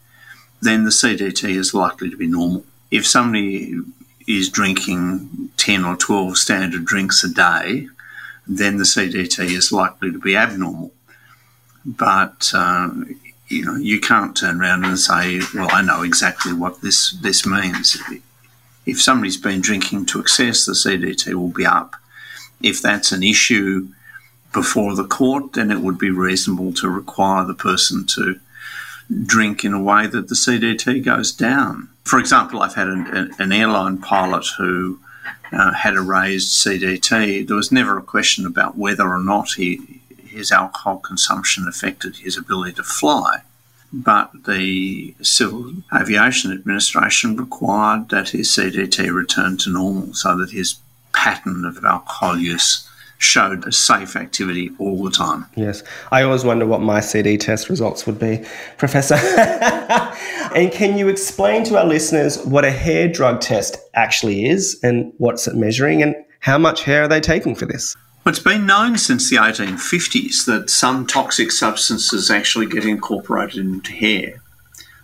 then 0.61 0.85
the 0.85 0.90
CDT 0.90 1.51
is 1.51 1.75
likely 1.75 2.11
to 2.11 2.16
be 2.16 2.27
normal. 2.27 2.64
If 2.90 3.07
somebody 3.07 3.75
is 4.27 4.49
drinking 4.49 5.51
10 5.57 5.85
or 5.85 5.96
12 5.96 6.38
standard 6.38 6.85
drinks 6.85 7.22
a 7.22 7.33
day, 7.33 7.88
then 8.46 8.79
the 8.79 8.85
CDT 8.85 9.44
is 9.44 9.72
likely 9.72 10.11
to 10.11 10.18
be 10.18 10.37
abnormal. 10.37 10.92
But 11.85 12.51
uh, 12.55 12.90
you 13.49 13.65
know, 13.65 13.77
you 13.77 14.01
can't 14.01 14.37
turn 14.37 14.61
around 14.61 14.85
and 14.85 14.99
say, 14.99 15.41
"Well, 15.55 15.69
I 15.73 15.83
know 15.83 16.03
exactly 16.03 16.53
what 16.53 16.81
this 16.81 17.13
this 17.23 17.47
means." 17.47 17.97
If 18.85 19.01
somebody's 19.01 19.37
been 19.37 19.61
drinking 19.61 20.07
to 20.07 20.21
excess, 20.21 20.65
the 20.65 20.73
CDT 20.73 21.35
will 21.35 21.49
be 21.49 21.67
up. 21.67 21.97
If 22.63 22.81
that's 22.81 23.13
an 23.13 23.23
issue 23.23 23.89
before 24.53 24.95
the 24.95 25.05
court, 25.05 25.53
then 25.53 25.71
it 25.71 25.81
would 25.81 25.99
be 25.99 26.11
reasonable 26.11 26.73
to 26.75 26.89
require 26.89 27.45
the 27.45 27.55
person 27.55 28.07
to 28.07 28.41
drink 29.25 29.65
in 29.65 29.73
a 29.73 29.83
way 29.83 30.07
that 30.07 30.29
the 30.29 30.35
CDT 30.35 31.05
goes 31.05 31.33
down. 31.33 31.89
For 32.05 32.19
example, 32.19 32.63
I've 32.63 32.75
had 32.75 32.89
an, 32.89 33.35
an 33.39 33.53
airline 33.53 33.99
pilot 33.99 34.47
who 34.59 34.99
uh, 35.53 35.73
had 35.73 35.95
a 35.95 36.01
raised 36.01 36.55
CDT. 36.55 37.47
There 37.47 37.57
was 37.57 37.71
never 37.71 37.99
a 37.99 38.03
question 38.03 38.47
about 38.47 38.77
whether 38.77 39.09
or 39.09 39.21
not 39.21 39.53
he 39.53 39.96
his 40.37 40.53
alcohol 40.53 40.99
consumption 40.99 41.66
affected 41.66 42.16
his 42.16 42.37
ability 42.37 42.72
to 42.75 42.83
fly. 42.83 43.40
But 43.92 44.31
the 44.46 45.14
Civil 45.22 45.72
Aviation 45.94 46.53
Administration 46.53 47.37
required 47.37 48.09
that 48.11 48.31
his 48.31 48.49
CDT 48.49 49.12
return 49.12 49.57
to 49.59 49.70
normal 49.70 50.12
so 50.14 50.37
that 50.37 50.51
his 50.51 50.77
pattern 51.12 51.64
of 51.64 51.83
alcohol 51.85 52.37
use 52.37 52.88
showed 53.18 53.66
a 53.66 53.72
safe 53.72 54.14
activity 54.16 54.70
all 54.79 55.03
the 55.03 55.11
time. 55.11 55.46
Yes. 55.57 55.83
I 56.12 56.22
always 56.22 56.44
wonder 56.44 56.66
what 56.66 56.83
my 56.83 57.01
CD 57.01 57.38
test 57.38 57.70
results 57.70 58.07
would 58.07 58.18
be, 58.18 58.44
Professor. 58.77 59.14
and 60.55 60.70
can 60.70 60.99
you 60.99 61.09
explain 61.09 61.64
to 61.64 61.79
our 61.79 61.87
listeners 61.87 62.44
what 62.44 62.64
a 62.64 62.70
hair 62.70 63.09
drug 63.09 63.40
test 63.40 63.79
actually 63.94 64.46
is 64.46 64.79
and 64.83 65.12
what's 65.16 65.46
it 65.46 65.57
measuring 65.57 66.03
and 66.03 66.14
how 66.40 66.59
much 66.59 66.83
hair 66.83 67.05
are 67.05 67.09
they 67.09 67.20
taking 67.20 67.55
for 67.55 67.64
this? 67.64 67.96
Well, 68.27 68.33
it's 68.33 68.43
been 68.43 68.67
known 68.67 68.99
since 68.99 69.31
the 69.31 69.37
1850s 69.37 70.47
that 70.47 70.69
some 70.69 71.07
toxic 71.07 71.53
substances 71.53 72.29
actually 72.29 72.67
get 72.67 72.85
incorporated 72.85 73.65
into 73.65 73.93
hair. 73.93 74.43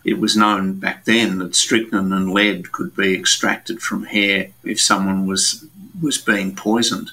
It 0.04 0.18
was 0.18 0.36
known 0.36 0.80
back 0.80 1.04
then 1.04 1.38
that 1.38 1.54
strychnine 1.54 2.12
and 2.12 2.32
lead 2.32 2.72
could 2.72 2.96
be 2.96 3.14
extracted 3.14 3.80
from 3.80 4.06
hair 4.06 4.48
if 4.64 4.80
someone 4.80 5.28
was 5.28 5.64
was 6.02 6.18
being 6.18 6.56
poisoned. 6.56 7.12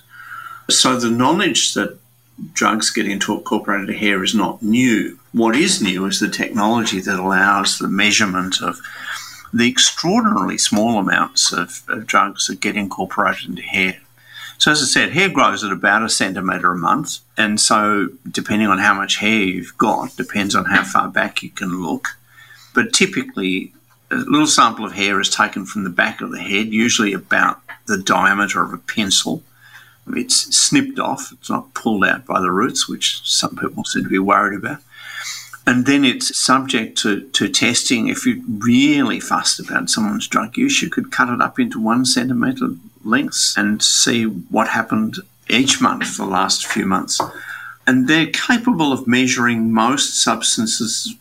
So 0.68 0.98
the 0.98 1.12
knowledge 1.12 1.76
that 1.76 2.00
drugs 2.54 2.90
get 2.90 3.06
incorporated 3.06 3.90
into 3.90 4.00
hair 4.00 4.24
is 4.24 4.34
not 4.34 4.64
new. 4.64 5.20
What 5.32 5.56
is 5.56 5.80
new 5.80 6.08
is 6.08 6.20
the 6.20 6.28
technology 6.28 7.02
that 7.02 7.20
allows 7.20 7.78
the 7.78 7.88
measurement 7.88 8.64
of 8.64 8.80
the 9.54 9.70
extraordinarily 9.70 10.58
small 10.58 10.98
amounts 10.98 11.54
of, 11.54 11.84
of 11.88 12.08
drugs 12.08 12.48
that 12.48 12.62
get 12.62 12.76
incorporated 12.76 13.50
into 13.50 13.62
hair. 13.62 14.02
So, 14.60 14.72
as 14.72 14.82
I 14.82 14.86
said, 14.86 15.12
hair 15.12 15.30
grows 15.30 15.64
at 15.64 15.72
about 15.72 16.04
a 16.04 16.10
centimetre 16.10 16.74
a 16.74 16.78
month. 16.78 17.20
And 17.38 17.60
so, 17.60 18.10
depending 18.30 18.68
on 18.68 18.78
how 18.78 18.94
much 18.94 19.16
hair 19.18 19.40
you've 19.40 19.78
got, 19.78 20.18
depends 20.18 20.54
on 20.54 20.66
how 20.66 20.84
far 20.84 21.08
back 21.08 21.42
you 21.42 21.50
can 21.50 21.82
look. 21.82 22.10
But 22.76 22.92
typically, 22.92 23.74
a 24.12 24.16
little 24.16 24.48
sample 24.48 24.84
of 24.84 24.92
hair 24.92 25.20
is 25.22 25.30
taken 25.30 25.66
from 25.66 25.86
the 25.86 25.90
back 25.90 26.20
of 26.20 26.32
the 26.32 26.42
head, 26.42 26.74
usually 26.74 27.14
about 27.14 27.62
the 27.88 27.98
diameter 27.98 28.62
of 28.62 28.74
a 28.74 28.78
pencil. 28.78 29.44
It's 30.08 30.56
snipped 30.56 31.00
off, 31.00 31.32
it's 31.32 31.50
not 31.50 31.74
pulled 31.74 32.04
out 32.04 32.26
by 32.26 32.42
the 32.42 32.52
roots, 32.52 32.90
which 32.90 33.22
some 33.24 33.56
people 33.56 33.86
seem 33.86 34.04
to 34.04 34.10
be 34.10 34.20
worried 34.20 34.58
about. 34.58 34.80
And 35.66 35.86
then 35.86 36.04
it's 36.04 36.38
subject 36.38 36.98
to, 37.00 37.22
to 37.30 37.48
testing. 37.48 38.08
If 38.08 38.26
you're 38.26 38.44
really 38.48 39.20
fussed 39.20 39.60
about 39.60 39.90
someone's 39.90 40.28
drug 40.28 40.58
use, 40.58 40.82
you 40.82 40.90
could 40.90 41.12
cut 41.12 41.30
it 41.30 41.42
up 41.42 41.60
into 41.60 41.80
one 41.80 42.06
centimetre 42.06 42.72
lengths 43.04 43.56
and 43.58 43.82
see 43.82 44.26
what 44.26 44.70
happened 44.70 45.18
each 45.50 45.82
month 45.82 46.06
for 46.06 46.26
the 46.26 46.32
last 46.32 46.68
few 46.68 46.86
months. 46.86 47.20
And 47.88 48.08
they're 48.08 48.28
capable 48.28 48.94
of 48.94 49.08
measuring 49.08 49.74
most 49.74 50.22
substances 50.22 51.16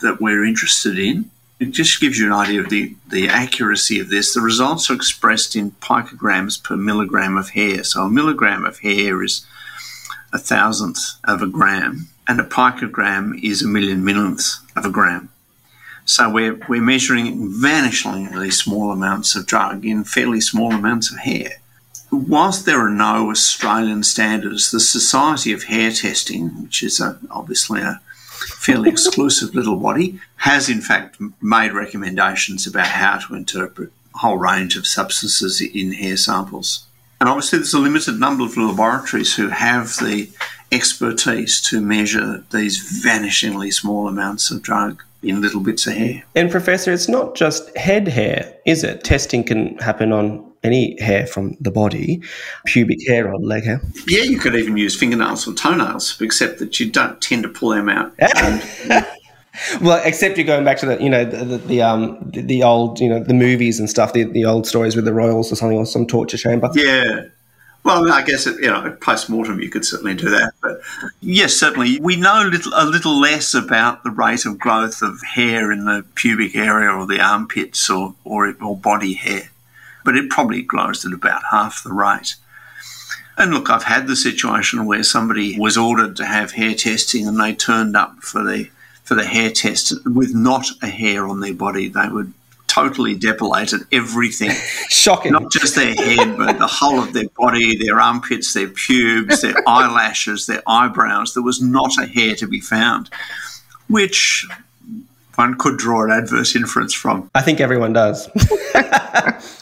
that 0.00 0.20
we're 0.20 0.44
interested 0.44 0.98
in. 0.98 1.30
It 1.58 1.72
just 1.72 2.00
gives 2.00 2.18
you 2.18 2.26
an 2.26 2.32
idea 2.32 2.60
of 2.60 2.70
the, 2.70 2.94
the 3.08 3.28
accuracy 3.28 4.00
of 4.00 4.08
this. 4.08 4.34
The 4.34 4.40
results 4.40 4.90
are 4.90 4.94
expressed 4.94 5.56
in 5.56 5.72
picograms 5.72 6.62
per 6.62 6.76
milligram 6.76 7.36
of 7.36 7.50
hair. 7.50 7.84
So 7.84 8.04
a 8.04 8.10
milligram 8.10 8.64
of 8.64 8.78
hair 8.80 9.22
is 9.22 9.46
a 10.32 10.38
thousandth 10.38 11.16
of 11.24 11.42
a 11.42 11.46
gram, 11.46 12.08
and 12.28 12.40
a 12.40 12.44
picogram 12.44 13.42
is 13.42 13.62
a 13.62 13.68
million 13.68 14.04
millionths 14.04 14.60
of 14.76 14.84
a 14.84 14.90
gram. 14.90 15.28
So 16.10 16.28
we're, 16.28 16.58
we're 16.68 16.82
measuring 16.82 17.52
vanishingly 17.52 18.52
small 18.52 18.90
amounts 18.90 19.36
of 19.36 19.46
drug 19.46 19.86
in 19.86 20.02
fairly 20.02 20.40
small 20.40 20.72
amounts 20.72 21.12
of 21.12 21.20
hair. 21.20 21.60
Whilst 22.10 22.66
there 22.66 22.84
are 22.84 22.90
no 22.90 23.30
Australian 23.30 24.02
standards, 24.02 24.72
the 24.72 24.80
Society 24.80 25.52
of 25.52 25.62
Hair 25.62 25.92
Testing, 25.92 26.48
which 26.64 26.82
is 26.82 26.98
a, 26.98 27.16
obviously 27.30 27.80
a 27.80 28.00
fairly 28.58 28.90
exclusive 28.90 29.54
little 29.54 29.76
body, 29.76 30.18
has 30.38 30.68
in 30.68 30.80
fact 30.80 31.18
made 31.40 31.72
recommendations 31.72 32.66
about 32.66 32.88
how 32.88 33.18
to 33.18 33.36
interpret 33.36 33.92
a 34.12 34.18
whole 34.18 34.36
range 34.36 34.76
of 34.76 34.88
substances 34.88 35.60
in 35.60 35.92
hair 35.92 36.16
samples. 36.16 36.86
And 37.20 37.28
obviously, 37.28 37.60
there's 37.60 37.72
a 37.72 37.78
limited 37.78 38.18
number 38.18 38.42
of 38.42 38.56
laboratories 38.56 39.36
who 39.36 39.50
have 39.50 39.90
the 39.98 40.28
expertise 40.72 41.60
to 41.68 41.80
measure 41.80 42.42
these 42.50 43.00
vanishingly 43.04 43.72
small 43.72 44.08
amounts 44.08 44.50
of 44.50 44.60
drug 44.60 45.04
in 45.22 45.40
little 45.40 45.60
bits 45.60 45.86
of 45.86 45.94
hair. 45.94 46.24
And, 46.34 46.50
Professor, 46.50 46.92
it's 46.92 47.08
not 47.08 47.34
just 47.34 47.76
head 47.76 48.08
hair, 48.08 48.54
is 48.66 48.84
it? 48.84 49.04
Testing 49.04 49.44
can 49.44 49.76
happen 49.78 50.12
on 50.12 50.50
any 50.62 51.00
hair 51.00 51.26
from 51.26 51.56
the 51.60 51.70
body, 51.70 52.22
pubic 52.66 52.98
hair 53.06 53.32
or 53.32 53.38
leg 53.38 53.64
hair. 53.64 53.80
Yeah, 54.06 54.22
you 54.22 54.38
could 54.38 54.54
even 54.54 54.76
use 54.76 54.96
fingernails 54.96 55.46
or 55.46 55.54
toenails, 55.54 56.20
except 56.20 56.58
that 56.58 56.78
you 56.78 56.90
don't 56.90 57.20
tend 57.20 57.42
to 57.44 57.48
pull 57.48 57.70
them 57.70 57.88
out. 57.88 58.12
well, 59.80 60.00
except 60.04 60.36
you're 60.36 60.46
going 60.46 60.64
back 60.64 60.78
to 60.78 60.86
the, 60.86 61.02
you 61.02 61.08
know, 61.08 61.24
the, 61.24 61.44
the, 61.44 61.58
the 61.58 61.82
um, 61.82 62.18
the, 62.30 62.42
the, 62.42 62.62
old, 62.62 63.00
you 63.00 63.08
know, 63.08 63.22
the 63.22 63.34
movies 63.34 63.78
and 63.80 63.88
stuff, 63.88 64.12
the, 64.12 64.24
the 64.24 64.44
old 64.44 64.66
stories 64.66 64.96
with 64.96 65.04
the 65.04 65.14
royals 65.14 65.50
or 65.50 65.56
something, 65.56 65.78
or 65.78 65.86
some 65.86 66.06
torture 66.06 66.38
chamber. 66.38 66.70
Yeah. 66.74 67.24
Well, 67.82 68.12
I 68.12 68.22
guess 68.22 68.46
you 68.46 68.60
know, 68.60 68.96
post 69.00 69.30
mortem, 69.30 69.60
you 69.60 69.70
could 69.70 69.86
certainly 69.86 70.14
do 70.14 70.28
that. 70.30 70.52
But 70.62 70.80
yes, 71.20 71.54
certainly, 71.54 71.98
we 72.00 72.16
know 72.16 72.42
little, 72.50 72.72
a 72.74 72.84
little 72.84 73.18
less 73.18 73.54
about 73.54 74.04
the 74.04 74.10
rate 74.10 74.44
of 74.44 74.58
growth 74.58 75.00
of 75.00 75.22
hair 75.22 75.72
in 75.72 75.86
the 75.86 76.04
pubic 76.14 76.54
area 76.54 76.90
or 76.90 77.06
the 77.06 77.20
armpits 77.20 77.88
or, 77.88 78.14
or, 78.24 78.54
or 78.60 78.76
body 78.76 79.14
hair 79.14 79.50
but 80.04 80.16
it 80.16 80.30
probably 80.30 80.62
grows 80.62 81.04
at 81.04 81.12
about 81.12 81.42
half 81.50 81.82
the 81.82 81.92
rate. 81.92 82.36
And 83.36 83.52
look, 83.52 83.70
I've 83.70 83.84
had 83.84 84.06
the 84.06 84.16
situation 84.16 84.86
where 84.86 85.02
somebody 85.02 85.58
was 85.58 85.76
ordered 85.76 86.16
to 86.16 86.26
have 86.26 86.52
hair 86.52 86.74
testing 86.74 87.26
and 87.26 87.40
they 87.40 87.54
turned 87.54 87.96
up 87.96 88.16
for 88.20 88.42
the 88.42 88.68
for 89.02 89.14
the 89.14 89.24
hair 89.24 89.50
test 89.50 89.92
with 90.06 90.34
not 90.34 90.66
a 90.82 90.86
hair 90.86 91.26
on 91.26 91.40
their 91.40 91.54
body. 91.54 91.88
They 91.88 92.08
would 92.08 92.32
totally 92.70 93.14
depilated 93.14 93.82
everything. 93.92 94.50
Shocking. 94.88 95.32
Not 95.32 95.50
just 95.50 95.74
their 95.74 95.94
head, 95.94 96.36
but 96.36 96.58
the 96.58 96.66
whole 96.66 97.00
of 97.00 97.12
their 97.12 97.28
body, 97.36 97.76
their 97.76 98.00
armpits, 98.00 98.52
their 98.54 98.68
pubes, 98.68 99.42
their 99.42 99.54
eyelashes, 99.66 100.46
their 100.46 100.62
eyebrows. 100.66 101.34
There 101.34 101.42
was 101.42 101.60
not 101.60 101.98
a 101.98 102.06
hair 102.06 102.34
to 102.36 102.46
be 102.46 102.60
found, 102.60 103.10
which 103.88 104.46
one 105.34 105.58
could 105.58 105.78
draw 105.78 106.04
an 106.04 106.10
adverse 106.10 106.54
inference 106.54 106.94
from. 106.94 107.30
I 107.34 107.42
think 107.42 107.60
everyone 107.60 107.92
does. 107.92 108.28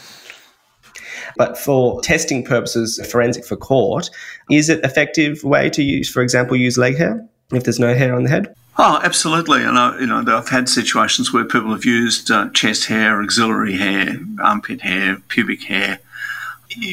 But 1.36 1.56
for 1.56 2.00
testing 2.02 2.44
purposes, 2.44 3.00
forensic 3.08 3.44
for 3.46 3.54
court, 3.54 4.10
is 4.50 4.68
it 4.68 4.84
effective 4.84 5.44
way 5.44 5.70
to 5.70 5.84
use, 5.84 6.10
for 6.10 6.20
example, 6.20 6.56
use 6.56 6.76
leg 6.76 6.98
hair 6.98 7.24
if 7.52 7.62
there's 7.62 7.78
no 7.78 7.94
hair 7.94 8.16
on 8.16 8.24
the 8.24 8.28
head? 8.28 8.52
Oh, 8.80 9.00
absolutely. 9.02 9.64
And 9.64 9.76
I, 9.76 9.98
you 9.98 10.06
know, 10.06 10.22
I've 10.24 10.50
had 10.50 10.68
situations 10.68 11.32
where 11.32 11.44
people 11.44 11.72
have 11.72 11.84
used 11.84 12.30
uh, 12.30 12.48
chest 12.50 12.86
hair, 12.86 13.20
axillary 13.20 13.76
hair, 13.76 14.20
armpit 14.40 14.82
hair, 14.82 15.20
pubic 15.26 15.64
hair. 15.64 15.98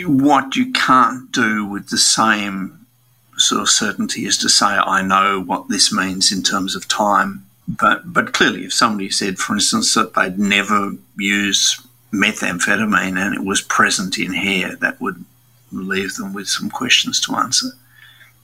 What 0.08 0.56
you 0.56 0.72
can't 0.72 1.32
do 1.32 1.64
with 1.64 1.90
the 1.90 2.00
same 2.00 2.88
sort 3.38 3.62
of 3.62 3.70
certainty 3.70 4.26
is 4.26 4.38
to 4.40 4.50
say, 4.50 4.66
I 4.66 5.04
know 5.04 5.40
what 5.40 5.70
this 5.70 5.94
means 5.94 6.32
in 6.32 6.42
terms 6.42 6.76
of 6.76 6.88
time. 6.88 7.46
But, 7.68 8.12
but 8.12 8.34
clearly, 8.34 8.66
if 8.66 8.74
somebody 8.74 9.12
said, 9.12 9.38
for 9.38 9.54
instance, 9.54 9.94
that 9.94 10.16
they'd 10.16 10.40
never 10.40 10.94
use 11.18 11.86
methamphetamine 12.12 13.18
and 13.18 13.36
it 13.36 13.44
was 13.44 13.62
present 13.62 14.18
in 14.18 14.34
hair, 14.34 14.76
that 14.78 15.00
would 15.00 15.24
leave 15.72 16.16
them 16.16 16.34
with 16.34 16.48
some 16.48 16.70
questions 16.72 17.20
to 17.22 17.36
answer. 17.36 17.70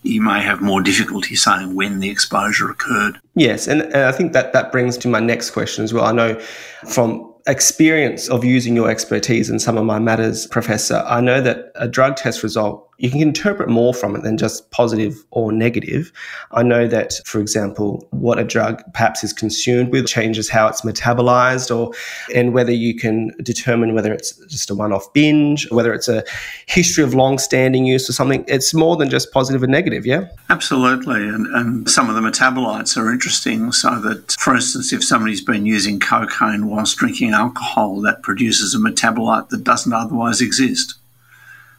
You 0.04 0.22
may 0.22 0.42
have 0.42 0.62
more 0.62 0.82
difficulty 0.82 1.36
saying 1.36 1.76
when 1.76 2.00
the 2.00 2.10
exposure 2.10 2.70
occurred. 2.70 3.20
Yes, 3.36 3.68
and, 3.68 3.84
and 3.84 4.06
I 4.06 4.12
think 4.12 4.34
that 4.34 4.54
that 4.54 4.72
brings 4.72 4.98
to 5.00 5.08
my 5.08 5.20
next 5.20 5.52
question 5.52 5.84
as 5.84 5.94
well. 5.94 6.06
I 6.06 6.12
know 6.12 6.40
from 6.88 7.32
experience 7.48 8.30
of 8.30 8.44
using 8.44 8.76
your 8.76 8.90
expertise 8.90 9.50
in 9.50 9.60
some 9.60 9.78
of 9.78 9.86
my 9.86 10.00
matters, 10.00 10.48
Professor, 10.48 11.04
I 11.08 11.22
know 11.22 11.42
that 11.42 11.72
a 11.76 11.88
drug 11.88 12.16
test 12.16 12.44
result 12.44 12.88
you 13.02 13.10
can 13.10 13.22
interpret 13.22 13.68
more 13.68 13.94
from 13.94 14.16
it 14.16 14.22
than 14.22 14.38
just 14.38 14.70
positive 14.70 15.26
or 15.32 15.52
negative. 15.52 16.12
I 16.52 16.62
know 16.62 16.88
that, 16.88 17.14
for 17.26 17.42
example, 17.42 18.08
what 18.12 18.38
a 18.38 18.44
drug 18.44 18.84
perhaps 18.94 19.24
is 19.24 19.34
consumed 19.34 19.92
with 19.92 20.06
changes 20.06 20.50
how 20.50 20.68
it's 20.68 20.82
metabolized 20.82 21.76
or 21.76 21.94
and 22.36 22.54
whether 22.54 22.72
you 22.72 22.96
can 22.96 23.32
determine 23.42 23.96
whether 23.96 24.14
it's 24.14 24.34
just 24.46 24.70
a 24.70 24.76
one-off 24.76 25.12
binge, 25.14 25.70
whether 25.72 25.94
it's 25.94 26.08
a 26.08 26.24
history 26.68 27.04
of 27.04 27.16
long-standing 27.16 27.86
use 27.86 28.08
or 28.08 28.14
something. 28.14 28.46
It's 28.48 28.72
more 28.72 28.96
than 28.96 29.10
just 29.10 29.32
positive 29.32 29.64
and 29.64 29.72
negative, 29.72 30.06
yeah? 30.06 30.28
Absolutely. 30.52 31.28
And, 31.28 31.48
and 31.56 31.90
some 31.90 32.08
of 32.08 32.14
the 32.14 32.22
metabolites 32.22 32.98
are 32.98 33.12
interesting 33.12 33.72
so 33.72 34.00
that, 34.02 34.34
for 34.40 34.54
instance, 34.54 34.94
if 34.94 35.04
somebody's 35.04 35.44
been 35.44 35.66
using 35.66 36.00
cocaine 36.00 36.68
whilst 36.68 36.98
drinking 36.98 37.32
alcohol, 37.32 38.00
that 38.02 38.22
produces 38.22 38.76
a 38.76 38.78
metabolite 38.78 39.50
that 39.50 39.64
doesn't 39.64 39.92
otherwise 39.92 40.40
exist. 40.40 41.00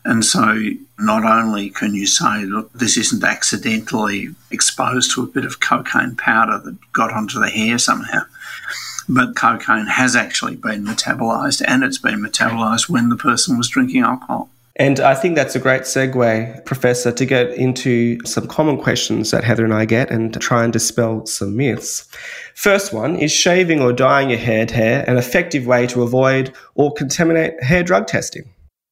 And 0.04 0.24
so 0.24 0.58
not 0.98 1.24
only 1.24 1.70
can 1.70 1.94
you 1.94 2.06
say, 2.06 2.44
look, 2.44 2.72
this 2.72 2.96
isn't 2.96 3.22
accidentally 3.22 4.30
exposed 4.50 5.12
to 5.14 5.22
a 5.22 5.26
bit 5.26 5.44
of 5.44 5.60
cocaine 5.60 6.16
powder 6.16 6.58
that 6.58 6.76
got 6.92 7.12
onto 7.12 7.38
the 7.38 7.48
hair 7.48 7.78
somehow, 7.78 8.22
but 9.08 9.36
cocaine 9.36 9.86
has 9.86 10.16
actually 10.16 10.56
been 10.56 10.84
metabolized 10.84 11.62
and 11.66 11.84
it's 11.84 11.98
been 11.98 12.20
metabolized 12.20 12.88
when 12.88 13.08
the 13.08 13.16
person 13.16 13.56
was 13.58 13.68
drinking 13.68 14.02
alcohol. 14.02 14.48
And 14.76 15.00
I 15.00 15.14
think 15.14 15.36
that's 15.36 15.54
a 15.54 15.58
great 15.58 15.82
segue, 15.82 16.64
Professor, 16.64 17.12
to 17.12 17.26
get 17.26 17.50
into 17.50 18.18
some 18.24 18.46
common 18.46 18.78
questions 18.78 19.30
that 19.30 19.44
Heather 19.44 19.64
and 19.64 19.74
I 19.74 19.84
get 19.84 20.10
and 20.10 20.40
try 20.40 20.64
and 20.64 20.72
dispel 20.72 21.26
some 21.26 21.56
myths. 21.56 22.08
First 22.54 22.92
one 22.92 23.16
is 23.16 23.30
shaving 23.30 23.82
or 23.82 23.92
dyeing 23.92 24.30
your 24.30 24.38
head 24.38 24.70
hair 24.70 25.04
an 25.08 25.18
effective 25.18 25.66
way 25.66 25.86
to 25.88 26.02
avoid 26.02 26.54
or 26.74 26.92
contaminate 26.94 27.62
hair 27.62 27.82
drug 27.82 28.06
testing? 28.06 28.44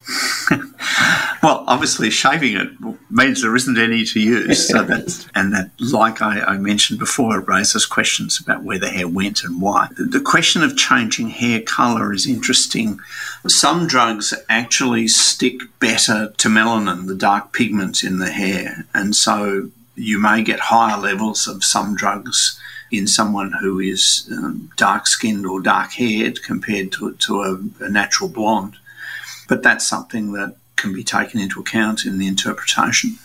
Well, 1.42 1.64
obviously, 1.66 2.10
shaving 2.10 2.56
it 2.56 2.68
means 3.10 3.40
there 3.40 3.56
isn't 3.56 3.78
any 3.78 4.04
to 4.04 4.20
use. 4.20 4.68
So 4.68 4.82
that, 4.82 5.26
and 5.34 5.54
that, 5.54 5.70
like 5.80 6.20
I, 6.20 6.40
I, 6.40 6.58
mentioned 6.58 6.98
before, 6.98 7.38
it 7.38 7.48
raises 7.48 7.86
questions 7.86 8.38
about 8.38 8.62
where 8.62 8.78
the 8.78 8.90
hair 8.90 9.08
went 9.08 9.42
and 9.42 9.60
why. 9.60 9.88
The 9.96 10.20
question 10.20 10.62
of 10.62 10.76
changing 10.76 11.30
hair 11.30 11.62
colour 11.62 12.12
is 12.12 12.26
interesting. 12.26 13.00
Some 13.46 13.86
drugs 13.86 14.34
actually 14.50 15.08
stick 15.08 15.62
better 15.78 16.34
to 16.36 16.48
melanin, 16.48 17.06
the 17.06 17.14
dark 17.14 17.52
pigment 17.54 18.04
in 18.04 18.18
the 18.18 18.30
hair, 18.30 18.84
and 18.92 19.16
so 19.16 19.70
you 19.96 20.18
may 20.20 20.42
get 20.42 20.60
higher 20.60 20.98
levels 20.98 21.48
of 21.48 21.64
some 21.64 21.94
drugs 21.94 22.60
in 22.90 23.06
someone 23.06 23.52
who 23.60 23.78
is 23.78 24.28
um, 24.32 24.70
dark 24.76 25.06
skinned 25.06 25.46
or 25.46 25.60
dark 25.60 25.92
haired 25.92 26.42
compared 26.42 26.92
to, 26.92 27.14
to 27.14 27.40
a, 27.42 27.84
a 27.84 27.88
natural 27.88 28.28
blonde. 28.28 28.76
But 29.50 29.62
that's 29.62 29.86
something 29.86 30.32
that 30.32 30.54
can 30.76 30.94
be 30.94 31.04
taken 31.04 31.40
into 31.40 31.60
account 31.60 32.06
in 32.06 32.16
the 32.16 32.26
interpretation. 32.26 33.18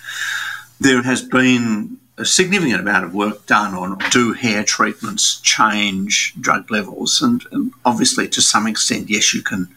There 0.81 1.03
has 1.03 1.21
been 1.21 1.99
a 2.17 2.25
significant 2.25 2.79
amount 2.79 3.05
of 3.05 3.13
work 3.13 3.45
done 3.45 3.73
on 3.73 3.97
do 4.09 4.33
hair 4.33 4.63
treatments 4.63 5.39
change 5.41 6.33
drug 6.39 6.71
levels? 6.71 7.21
And, 7.21 7.43
and, 7.51 7.71
obviously, 7.85 8.27
to 8.29 8.41
some 8.41 8.67
extent, 8.67 9.09
yes, 9.09 9.33
you 9.33 9.41
can 9.41 9.67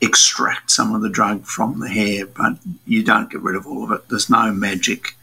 extract 0.00 0.70
some 0.70 0.94
of 0.94 1.02
the 1.02 1.08
drug 1.08 1.44
from 1.46 1.80
the 1.80 1.88
hair, 1.88 2.26
but 2.26 2.58
you 2.86 3.02
don't 3.02 3.30
get 3.30 3.42
rid 3.42 3.56
of 3.56 3.66
all 3.66 3.84
of 3.84 3.92
it. 3.92 4.08
There's 4.08 4.28
no 4.28 4.52
magic 4.52 5.14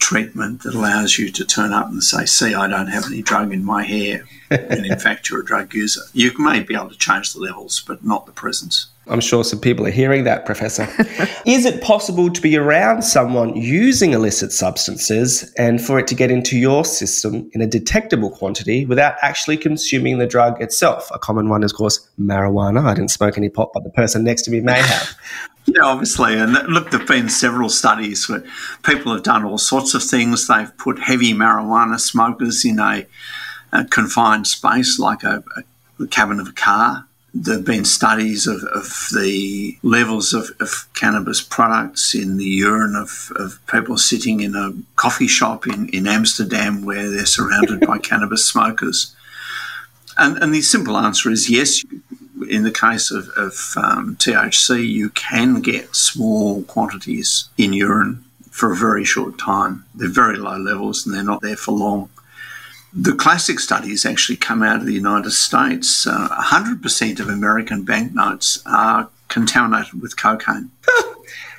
treatment 0.00 0.62
that 0.62 0.74
allows 0.74 1.18
you 1.18 1.30
to 1.30 1.44
turn 1.44 1.72
up 1.72 1.88
and 1.88 2.02
say, 2.02 2.24
See, 2.24 2.54
I 2.54 2.68
don't 2.68 2.88
have 2.88 3.06
any 3.06 3.22
drug 3.22 3.52
in 3.52 3.64
my 3.64 3.84
hair. 3.84 4.24
and 4.50 4.86
in 4.86 4.98
fact, 4.98 5.28
you're 5.28 5.40
a 5.40 5.44
drug 5.44 5.74
user. 5.74 6.02
You 6.12 6.32
may 6.38 6.60
be 6.60 6.74
able 6.74 6.90
to 6.90 6.98
change 6.98 7.32
the 7.32 7.40
levels, 7.40 7.82
but 7.86 8.04
not 8.04 8.26
the 8.26 8.32
presence. 8.32 8.86
I'm 9.06 9.20
sure 9.20 9.44
some 9.44 9.60
people 9.60 9.86
are 9.86 9.90
hearing 9.90 10.24
that, 10.24 10.46
Professor. 10.46 10.88
Is 11.46 11.64
it 11.66 11.82
possible 11.82 12.30
to 12.30 12.40
be 12.40 12.56
around 12.56 13.02
someone 13.02 13.54
using 13.54 14.12
illicit 14.12 14.52
substances 14.52 15.52
and 15.58 15.80
for 15.80 15.98
it 15.98 16.06
to 16.08 16.14
get 16.14 16.30
into 16.30 16.58
your 16.58 16.84
system 16.84 17.50
in 17.52 17.60
a 17.60 17.66
detectable 17.66 18.30
quantity 18.30 18.86
without 18.86 19.16
actually 19.20 19.56
consuming 19.56 20.18
the 20.18 20.26
drug 20.26 20.60
itself? 20.60 21.10
A 21.12 21.18
common 21.18 21.48
one 21.48 21.62
is, 21.62 21.72
of 21.72 21.78
course, 21.78 22.08
marijuana. 22.18 22.84
I 22.84 22.94
didn't 22.94 23.10
smoke 23.10 23.36
any 23.36 23.50
pot, 23.50 23.70
but 23.74 23.84
the 23.84 23.90
person 23.90 24.24
next 24.24 24.42
to 24.42 24.50
me 24.50 24.60
may 24.60 24.80
have. 24.80 25.16
Yeah, 25.66 25.82
obviously. 25.84 26.34
And 26.34 26.52
look, 26.68 26.90
there 26.90 27.00
have 27.00 27.08
been 27.08 27.28
several 27.28 27.70
studies 27.70 28.28
where 28.28 28.44
people 28.82 29.12
have 29.14 29.22
done 29.22 29.44
all 29.44 29.58
sorts 29.58 29.94
of 29.94 30.02
things. 30.02 30.46
They've 30.46 30.76
put 30.76 30.98
heavy 30.98 31.32
marijuana 31.32 31.98
smokers 31.98 32.64
in 32.64 32.78
a, 32.78 33.06
a 33.72 33.84
confined 33.86 34.46
space 34.46 34.98
like 34.98 35.22
a, 35.22 35.42
a, 35.98 36.06
cabin 36.08 36.38
of 36.38 36.48
a 36.48 36.52
car. 36.52 37.06
There 37.36 37.56
have 37.56 37.64
been 37.64 37.84
studies 37.84 38.46
of, 38.46 38.62
of 38.62 39.08
the 39.12 39.76
levels 39.82 40.32
of, 40.32 40.50
of, 40.60 40.86
cannabis 40.94 41.42
products 41.42 42.14
in 42.14 42.36
the 42.36 42.44
urine 42.44 42.94
of, 42.94 43.32
of 43.34 43.58
people 43.66 43.98
sitting 43.98 44.40
in 44.40 44.54
a 44.54 44.72
coffee 44.94 45.26
shop 45.26 45.66
in, 45.66 45.88
in 45.88 46.06
Amsterdam 46.06 46.84
where 46.84 47.10
they're 47.10 47.26
surrounded 47.26 47.80
by 47.80 47.98
cannabis 48.10 48.46
smokers. 48.46 49.16
And, 50.16 50.40
and 50.40 50.54
the 50.54 50.62
simple 50.62 50.96
answer 50.96 51.28
is 51.28 51.50
yes, 51.50 51.82
in 52.48 52.62
the 52.62 52.70
case 52.70 53.10
of, 53.10 53.28
of 53.30 53.74
um, 53.76 54.16
THC, 54.16 54.86
you 54.86 55.10
can 55.10 55.60
get 55.60 55.96
small 55.96 56.62
quantities 56.62 57.48
in 57.58 57.72
urine 57.72 58.24
for 58.50 58.72
a 58.72 58.76
very 58.76 59.04
short 59.04 59.38
time. 59.38 59.84
They're 59.94 60.08
very 60.08 60.36
low 60.36 60.56
levels 60.56 61.04
and 61.04 61.14
they're 61.14 61.24
not 61.24 61.42
there 61.42 61.56
for 61.56 61.72
long. 61.72 62.10
The 62.94 63.14
classic 63.14 63.58
studies 63.58 64.06
actually 64.06 64.36
come 64.36 64.62
out 64.62 64.76
of 64.76 64.86
the 64.86 64.92
United 64.92 65.32
States. 65.32 66.06
Uh, 66.06 66.28
100% 66.28 67.20
of 67.20 67.28
American 67.28 67.84
banknotes 67.84 68.62
are 68.66 69.08
contaminated 69.28 70.00
with 70.00 70.16
cocaine. 70.16 70.70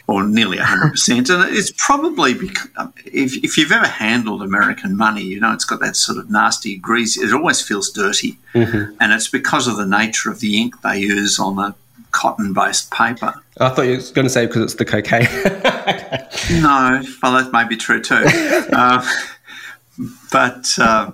or 0.07 0.23
nearly 0.23 0.57
100%. 0.57 1.29
and 1.29 1.55
it's 1.55 1.73
probably 1.77 2.33
because 2.35 2.69
if, 3.05 3.43
if 3.43 3.57
you've 3.57 3.71
ever 3.71 3.87
handled 3.87 4.43
American 4.43 4.95
money, 4.95 5.23
you 5.23 5.39
know, 5.39 5.51
it's 5.51 5.65
got 5.65 5.79
that 5.79 5.95
sort 5.95 6.19
of 6.19 6.29
nasty 6.29 6.77
grease. 6.77 7.17
It 7.17 7.33
always 7.33 7.61
feels 7.61 7.89
dirty. 7.89 8.37
Mm-hmm. 8.53 8.95
And 8.99 9.13
it's 9.13 9.27
because 9.27 9.67
of 9.67 9.77
the 9.77 9.85
nature 9.85 10.29
of 10.29 10.41
the 10.41 10.61
ink 10.61 10.79
they 10.83 10.99
use 10.99 11.39
on 11.39 11.55
the 11.55 11.73
cotton 12.11 12.53
based 12.53 12.91
paper. 12.91 13.33
I 13.59 13.69
thought 13.69 13.83
you 13.83 13.97
were 13.97 14.13
going 14.13 14.25
to 14.25 14.29
say 14.29 14.45
because 14.45 14.61
it's 14.61 14.75
the 14.75 14.85
cocaine. 14.85 15.23
no, 16.61 17.03
well, 17.23 17.33
that 17.33 17.49
may 17.51 17.67
be 17.67 17.77
true 17.77 18.01
too. 18.01 18.23
Uh, 18.75 19.05
but 20.31 20.67
uh, 20.77 21.11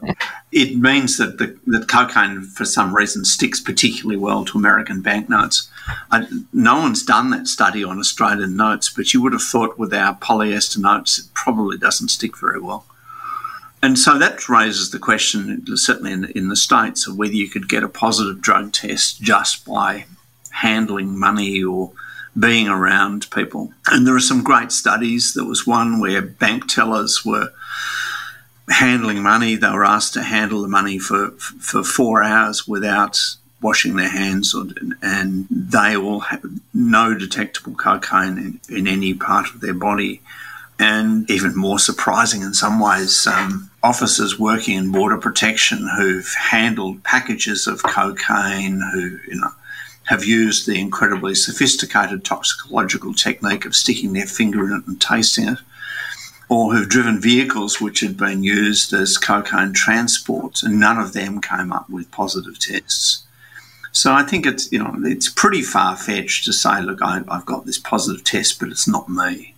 it 0.52 0.76
means 0.76 1.17
that 1.17 1.38
the, 1.38 1.58
that 1.67 1.88
cocaine, 1.88 2.41
for 2.41 2.65
some 2.65 2.96
reason, 2.96 3.26
sticks 3.26 3.60
particularly 3.60 4.17
well 4.17 4.44
to 4.46 4.58
American 4.58 5.02
banknotes. 5.02 5.70
I, 6.12 6.28
no 6.52 6.80
one's 6.80 7.04
done 7.04 7.30
that 7.32 7.48
study 7.48 7.84
on 7.84 8.00
Australian 8.00 8.56
notes, 8.56 8.89
but 8.89 9.13
you 9.13 9.22
would 9.22 9.34
have 9.34 9.44
thought 9.44 9.78
with 9.78 9.94
our 9.94 10.15
polyester 10.15 10.80
notes, 10.80 11.20
it 11.20 11.26
probably 11.34 11.78
doesn't 11.78 12.10
stick 12.10 12.38
very 12.38 12.60
well. 12.60 12.86
And 13.84 13.98
so 13.98 14.17
that 14.20 14.48
raises 14.48 14.91
the 14.91 15.00
question, 15.00 15.65
certainly 15.76 16.12
in, 16.12 16.26
in 16.36 16.50
the 16.50 16.56
States, 16.56 17.08
of 17.08 17.17
whether 17.17 17.34
you 17.34 17.50
could 17.50 17.67
get 17.67 17.84
a 17.84 17.89
positive 17.89 18.41
drug 18.41 18.74
test 18.74 19.22
just 19.22 19.65
by 19.65 20.06
handling 20.52 21.17
money 21.17 21.63
or 21.63 21.91
being 22.38 22.67
around 22.67 23.30
people. 23.32 23.74
And 23.88 24.06
there 24.06 24.15
are 24.15 24.20
some 24.20 24.44
great 24.44 24.72
studies. 24.72 25.34
There 25.34 25.46
was 25.46 25.65
one 25.67 26.00
where 26.00 26.22
bank 26.22 26.67
tellers 26.67 27.26
were 27.26 27.52
handling 28.71 29.21
money. 29.21 29.55
They 29.55 29.69
were 29.69 29.86
asked 29.86 30.13
to 30.13 30.23
handle 30.23 30.62
the 30.62 30.67
money 30.67 30.97
for, 30.97 31.31
for 31.31 31.84
four 31.84 32.23
hours 32.23 32.67
without 32.67 33.19
washing 33.62 33.95
their 33.95 34.10
hands, 34.10 34.55
or, 34.55 34.65
and 35.01 35.45
they 35.49 35.95
all 35.95 36.21
have 36.21 36.43
no 36.73 37.13
detectable 37.13 37.75
cocaine 37.75 38.38
in, 38.69 38.75
in, 38.75 38.88
any 38.88 39.13
part 39.13 39.47
of 39.53 39.62
their 39.62 39.73
body. 39.73 40.21
And 40.79 41.29
even 41.29 41.55
more 41.55 41.77
surprising 41.77 42.41
in 42.41 42.55
some 42.55 42.79
ways, 42.79 43.27
um, 43.27 43.69
officers 43.84 44.39
working 44.39 44.77
in 44.77 44.91
border 44.91 45.17
protection 45.17 45.88
who've 45.95 46.34
handled 46.34 47.03
packages 47.03 47.67
of 47.67 47.84
cocaine, 47.84 48.81
who 48.91 49.19
you 49.27 49.39
know 49.39 49.51
have 50.05 50.25
used 50.25 50.65
the 50.65 50.79
incredibly 50.79 51.36
sophisticated 51.36 52.25
toxicological 52.25 53.13
technique 53.13 53.65
of 53.65 53.75
sticking 53.75 54.13
their 54.13 54.25
finger 54.25 54.65
in 54.65 54.73
it 54.73 54.88
and 54.88 54.99
tasting 54.99 55.47
it, 55.47 55.60
or 56.51 56.73
who've 56.73 56.89
driven 56.89 57.17
vehicles 57.17 57.79
which 57.79 58.01
had 58.01 58.17
been 58.17 58.43
used 58.43 58.91
as 58.91 59.17
cocaine 59.17 59.71
transport, 59.71 60.61
and 60.63 60.77
none 60.77 60.97
of 60.97 61.13
them 61.13 61.39
came 61.39 61.71
up 61.71 61.89
with 61.89 62.11
positive 62.11 62.59
tests. 62.59 63.23
So 63.93 64.11
I 64.11 64.23
think 64.23 64.45
it's 64.45 64.69
you 64.69 64.79
know 64.79 64.93
it's 65.05 65.29
pretty 65.29 65.61
far 65.61 65.95
fetched 65.95 66.43
to 66.43 66.53
say, 66.53 66.81
look, 66.81 67.01
I, 67.01 67.21
I've 67.29 67.45
got 67.45 67.65
this 67.65 67.79
positive 67.79 68.25
test, 68.25 68.59
but 68.59 68.67
it's 68.67 68.85
not 68.85 69.07
me. 69.07 69.53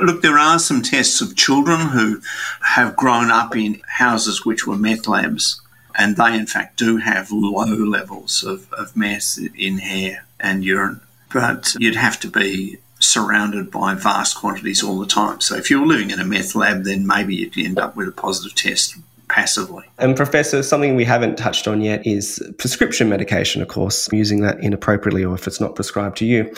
Look, 0.00 0.22
there 0.22 0.38
are 0.38 0.58
some 0.58 0.80
tests 0.80 1.20
of 1.20 1.36
children 1.36 1.78
who 1.88 2.22
have 2.62 2.96
grown 2.96 3.30
up 3.30 3.54
in 3.54 3.82
houses 3.86 4.46
which 4.46 4.66
were 4.66 4.78
meth 4.78 5.06
labs, 5.06 5.60
and 5.94 6.16
they 6.16 6.34
in 6.34 6.46
fact 6.46 6.78
do 6.78 6.96
have 6.96 7.30
low 7.30 7.66
levels 7.66 8.42
of, 8.42 8.72
of 8.72 8.96
meth 8.96 9.38
in 9.54 9.76
hair 9.76 10.24
and 10.40 10.64
urine. 10.64 11.02
But 11.30 11.74
you'd 11.78 11.96
have 11.96 12.18
to 12.20 12.28
be 12.28 12.78
surrounded 13.10 13.70
by 13.70 13.94
vast 13.94 14.36
quantities 14.36 14.82
all 14.82 14.98
the 14.98 15.06
time. 15.06 15.40
So 15.40 15.56
if 15.56 15.70
you're 15.70 15.86
living 15.86 16.10
in 16.10 16.20
a 16.20 16.24
meth 16.24 16.54
lab, 16.54 16.84
then 16.84 17.06
maybe 17.06 17.34
you'd 17.34 17.58
end 17.58 17.78
up 17.78 17.96
with 17.96 18.08
a 18.08 18.12
positive 18.12 18.56
test 18.56 18.96
passively. 19.30 19.84
And, 19.98 20.16
Professor, 20.16 20.62
something 20.62 20.96
we 20.96 21.04
haven't 21.04 21.38
touched 21.38 21.68
on 21.68 21.80
yet 21.80 22.06
is 22.06 22.42
prescription 22.58 23.08
medication, 23.08 23.62
of 23.62 23.68
course, 23.68 24.08
using 24.12 24.40
that 24.40 24.58
inappropriately 24.60 25.24
or 25.24 25.34
if 25.34 25.46
it's 25.46 25.60
not 25.60 25.74
prescribed 25.74 26.16
to 26.18 26.26
you. 26.26 26.52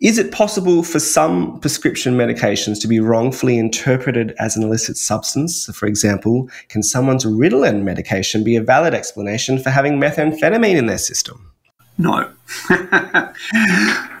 Is 0.00 0.18
it 0.18 0.32
possible 0.32 0.82
for 0.82 0.98
some 0.98 1.60
prescription 1.60 2.14
medications 2.14 2.80
to 2.80 2.88
be 2.88 3.00
wrongfully 3.00 3.58
interpreted 3.58 4.34
as 4.38 4.56
an 4.56 4.62
illicit 4.62 4.96
substance? 4.96 5.66
For 5.74 5.86
example, 5.86 6.48
can 6.68 6.82
someone's 6.82 7.24
Ritalin 7.24 7.82
medication 7.82 8.42
be 8.44 8.56
a 8.56 8.62
valid 8.62 8.94
explanation 8.94 9.58
for 9.58 9.70
having 9.70 10.00
methamphetamine 10.00 10.76
in 10.76 10.86
their 10.86 10.98
system? 10.98 11.52
No. 11.98 12.30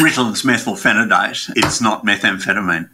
Ritalin's 0.00 0.42
methylphenidate. 0.42 1.52
It's 1.56 1.80
not 1.80 2.04
methamphetamine. 2.04 2.88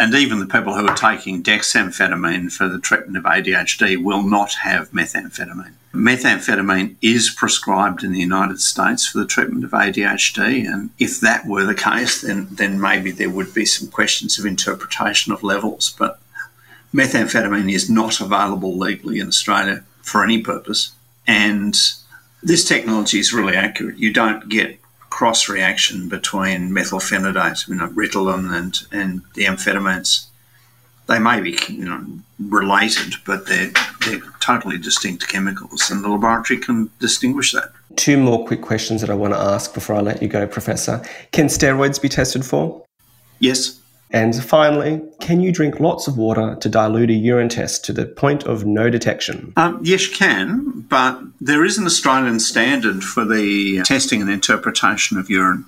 And 0.00 0.14
even 0.14 0.38
the 0.38 0.46
people 0.46 0.74
who 0.74 0.86
are 0.86 0.96
taking 0.96 1.42
dexamphetamine 1.42 2.52
for 2.52 2.68
the 2.68 2.78
treatment 2.78 3.16
of 3.16 3.24
ADHD 3.24 4.02
will 4.02 4.22
not 4.22 4.52
have 4.62 4.90
methamphetamine. 4.92 5.72
Methamphetamine 5.92 6.94
is 7.02 7.34
prescribed 7.36 8.04
in 8.04 8.12
the 8.12 8.20
United 8.20 8.60
States 8.60 9.08
for 9.08 9.18
the 9.18 9.26
treatment 9.26 9.64
of 9.64 9.72
ADHD, 9.72 10.64
and 10.72 10.90
if 10.98 11.18
that 11.20 11.46
were 11.46 11.64
the 11.64 11.74
case, 11.74 12.20
then, 12.20 12.46
then 12.50 12.80
maybe 12.80 13.10
there 13.10 13.30
would 13.30 13.52
be 13.52 13.64
some 13.64 13.88
questions 13.88 14.38
of 14.38 14.46
interpretation 14.46 15.32
of 15.32 15.42
levels. 15.42 15.96
But 15.98 16.20
methamphetamine 16.94 17.72
is 17.72 17.90
not 17.90 18.20
available 18.20 18.78
legally 18.78 19.18
in 19.18 19.28
Australia 19.28 19.82
for 20.02 20.22
any 20.22 20.40
purpose. 20.40 20.92
And 21.26 21.76
this 22.42 22.64
technology 22.64 23.18
is 23.18 23.32
really 23.32 23.56
accurate. 23.56 23.98
You 23.98 24.12
don't 24.12 24.48
get 24.48 24.78
cross 25.18 25.48
reaction 25.48 26.08
between 26.08 26.70
methylphenidate, 26.70 27.66
you 27.66 27.74
know, 27.74 27.88
Ritalin, 27.88 28.56
and 28.56 28.86
and 28.92 29.22
the 29.34 29.46
amphetamines. 29.46 30.26
They 31.08 31.18
may 31.18 31.40
be 31.40 31.58
you 31.68 31.86
know 31.86 32.04
related, 32.38 33.14
but 33.26 33.48
they're 33.48 33.72
they're 34.04 34.22
totally 34.38 34.78
distinct 34.78 35.26
chemicals, 35.26 35.90
and 35.90 36.04
the 36.04 36.08
laboratory 36.08 36.60
can 36.60 36.88
distinguish 37.00 37.50
that. 37.50 37.72
Two 37.96 38.16
more 38.16 38.46
quick 38.46 38.62
questions 38.62 39.00
that 39.00 39.10
I 39.10 39.14
want 39.14 39.34
to 39.34 39.40
ask 39.40 39.74
before 39.74 39.96
I 39.96 40.02
let 40.02 40.22
you 40.22 40.28
go, 40.28 40.46
Professor. 40.46 41.04
Can 41.32 41.46
steroids 41.46 42.00
be 42.00 42.08
tested 42.08 42.44
for? 42.44 42.84
Yes. 43.40 43.77
And 44.10 44.34
finally, 44.42 45.02
can 45.20 45.40
you 45.40 45.52
drink 45.52 45.80
lots 45.80 46.08
of 46.08 46.16
water 46.16 46.56
to 46.60 46.68
dilute 46.68 47.10
a 47.10 47.14
urine 47.14 47.50
test 47.50 47.84
to 47.86 47.92
the 47.92 48.06
point 48.06 48.44
of 48.44 48.64
no 48.64 48.88
detection? 48.88 49.52
Um, 49.56 49.80
yes, 49.82 50.08
you 50.08 50.14
can, 50.14 50.80
but 50.88 51.20
there 51.40 51.64
is 51.64 51.76
an 51.76 51.84
Australian 51.84 52.40
standard 52.40 53.04
for 53.04 53.24
the 53.24 53.82
testing 53.82 54.22
and 54.22 54.30
interpretation 54.30 55.18
of 55.18 55.28
urine. 55.28 55.66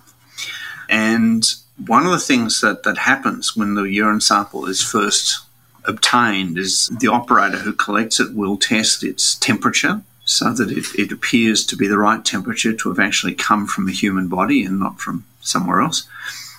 And 0.88 1.44
one 1.86 2.06
of 2.06 2.12
the 2.12 2.18
things 2.18 2.60
that, 2.62 2.82
that 2.84 2.98
happens 2.98 3.56
when 3.56 3.74
the 3.74 3.84
urine 3.84 4.20
sample 4.20 4.66
is 4.66 4.82
first 4.82 5.40
obtained 5.84 6.58
is 6.58 6.88
the 6.98 7.08
operator 7.08 7.58
who 7.58 7.72
collects 7.72 8.20
it 8.20 8.34
will 8.34 8.56
test 8.56 9.02
its 9.04 9.34
temperature 9.36 10.02
so 10.24 10.52
that 10.52 10.70
it, 10.70 10.84
it 10.98 11.12
appears 11.12 11.64
to 11.66 11.76
be 11.76 11.88
the 11.88 11.98
right 11.98 12.24
temperature 12.24 12.72
to 12.72 12.88
have 12.88 12.98
actually 12.98 13.34
come 13.34 13.66
from 13.66 13.88
a 13.88 13.92
human 13.92 14.28
body 14.28 14.64
and 14.64 14.78
not 14.78 15.00
from 15.00 15.24
somewhere 15.40 15.80
else 15.80 16.06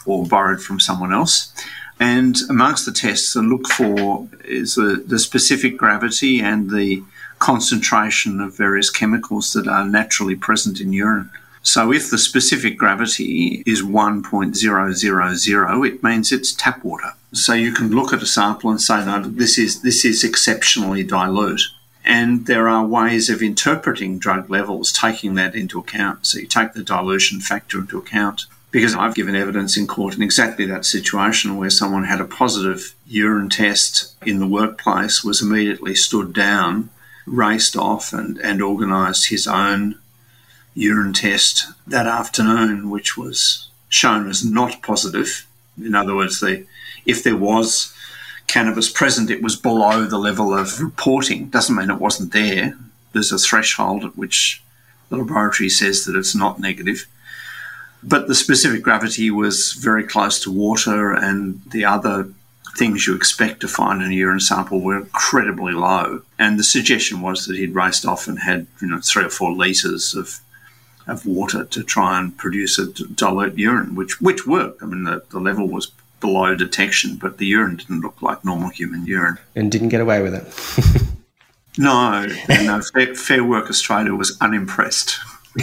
or 0.06 0.26
borrowed 0.26 0.62
from 0.62 0.80
someone 0.80 1.14
else. 1.14 1.54
And 2.00 2.36
amongst 2.50 2.86
the 2.86 2.92
tests 2.92 3.34
to 3.34 3.42
look 3.42 3.68
for 3.68 4.28
is 4.44 4.76
the, 4.76 5.04
the 5.06 5.20
specific 5.20 5.78
gravity 5.78 6.40
and 6.40 6.72
the 6.72 7.04
concentration 7.38 8.42
of 8.42 8.58
various 8.58 8.90
chemicals 8.90 9.54
that 9.54 9.68
are 9.68 9.86
naturally 9.86 10.36
present 10.36 10.82
in 10.82 10.94
urine. 10.94 11.30
So 11.64 11.94
if 11.94 12.10
the 12.10 12.18
specific 12.18 12.76
gravity 12.78 13.62
is 13.68 13.84
1.000, 13.84 15.86
it 15.86 16.04
means 16.04 16.32
it's 16.32 16.54
tap 16.54 16.84
water. 16.84 17.14
So 17.34 17.54
you 17.54 17.72
can 17.72 17.92
look 17.92 18.14
at 18.14 18.24
a 18.24 18.26
sample 18.26 18.72
and 18.72 18.82
say, 18.82 19.06
no, 19.06 19.22
this 19.22 19.60
is, 19.60 19.84
this 19.84 20.04
is 20.04 20.24
exceptionally 20.24 21.04
dilute. 21.04 21.62
And 22.04 22.48
there 22.48 22.68
are 22.68 22.84
ways 22.86 23.30
of 23.30 23.44
interpreting 23.44 24.18
drug 24.18 24.50
levels 24.50 24.92
taking 24.92 25.36
that 25.36 25.54
into 25.54 25.78
account. 25.78 26.26
So 26.26 26.40
you 26.40 26.48
take 26.48 26.74
the 26.74 26.84
dilution 26.84 27.42
factor 27.42 27.78
into 27.78 28.00
account 28.00 28.48
because 28.71 28.95
I've 28.95 29.15
given 29.15 29.36
evidence 29.36 29.77
in 29.77 29.86
court 29.86 30.15
in 30.15 30.21
exactly 30.21 30.65
that 30.65 30.86
situation 30.86 31.57
where 31.57 31.69
someone 31.69 32.05
had 32.05 32.21
a 32.21 32.25
positive 32.25 32.95
urine 33.05 33.49
test 33.49 34.15
in 34.25 34.39
the 34.39 34.47
workplace, 34.47 35.23
was 35.23 35.41
immediately 35.41 35.93
stood 35.93 36.34
down, 36.34 36.89
raced 37.25 37.75
off, 37.75 38.13
and, 38.13 38.38
and 38.38 38.62
organised 38.62 39.29
his 39.29 39.45
own 39.45 39.95
urine 40.73 41.12
test 41.12 41.67
that 41.86 42.07
afternoon, 42.07 42.89
which 42.89 43.17
was 43.17 43.69
shown 43.89 44.29
as 44.29 44.43
not 44.43 44.81
positive. 44.81 45.45
In 45.77 45.93
other 45.93 46.15
words, 46.15 46.39
the, 46.39 46.65
if 47.05 47.23
there 47.23 47.36
was 47.36 47.93
cannabis 48.47 48.89
present, 48.89 49.29
it 49.29 49.41
was 49.41 49.57
below 49.57 50.05
the 50.05 50.17
level 50.17 50.53
of 50.53 50.79
reporting. 50.79 51.49
Doesn't 51.49 51.75
mean 51.75 51.89
it 51.89 51.99
wasn't 51.99 52.31
there. 52.31 52.77
There's 53.12 53.34
a 53.34 53.38
threshold 53.38 54.05
at 54.05 54.17
which 54.17 54.63
the 55.10 55.17
laboratory 55.17 55.69
says 55.69 56.05
that 56.05 56.15
it's 56.15 56.34
not 56.34 56.60
negative. 56.60 57.05
But 58.04 58.28
the 58.28 58.36
specific 58.36 58.82
gravity 58.82 59.30
was 59.30 59.74
very 59.74 60.04
close 60.04 60.40
to 60.42 60.52
water, 60.52 61.14
and 61.14 61.62
the 61.68 61.86
other 61.86 62.30
things 62.78 63.06
you 63.06 63.16
expect 63.16 63.60
to 63.62 63.68
find 63.68 64.02
in 64.02 64.12
a 64.12 64.16
urine 64.16 64.40
sample 64.40 64.82
were 64.82 64.98
incredibly 64.98 65.74
low. 65.74 66.22
And 66.40 66.58
the 66.58 66.64
suggestion 66.64 67.22
was 67.22 67.46
that 67.46 67.58
he'd 67.58 67.76
raced 67.76 68.06
off 68.06 68.28
and 68.28 68.40
had, 68.40 68.68
you 68.82 68.88
know, 68.88 69.00
three 69.02 69.26
or 69.26 69.30
four 69.30 69.54
litres 69.54 70.16
of 70.16 70.40
of 71.08 71.26
water 71.26 71.66
to 71.66 71.84
try 71.84 72.20
and 72.20 72.38
produce 72.38 72.78
a 72.78 72.86
dilute 72.86 73.58
urine, 73.58 73.96
which 73.96 74.22
which 74.22 74.48
worked. 74.48 74.82
I 74.82 74.86
mean, 74.86 75.04
the, 75.04 75.24
the 75.30 75.40
level 75.40 75.68
was 75.68 75.92
below 76.20 76.56
detection, 76.56 77.18
but 77.18 77.38
the 77.38 77.48
urine 77.48 77.78
didn't 77.78 78.02
look 78.02 78.22
like 78.22 78.46
normal 78.46 78.70
human 78.70 79.06
urine. 79.06 79.38
And 79.56 79.72
didn't 79.72 79.90
get 79.90 80.02
away 80.02 80.22
with 80.22 80.36
it. 80.36 81.04
no, 81.78 82.28
no. 82.48 82.82
Fair, 82.82 83.16
Fair 83.16 83.44
Work 83.44 83.70
Australia 83.70 84.14
was 84.14 84.38
unimpressed. 84.40 85.20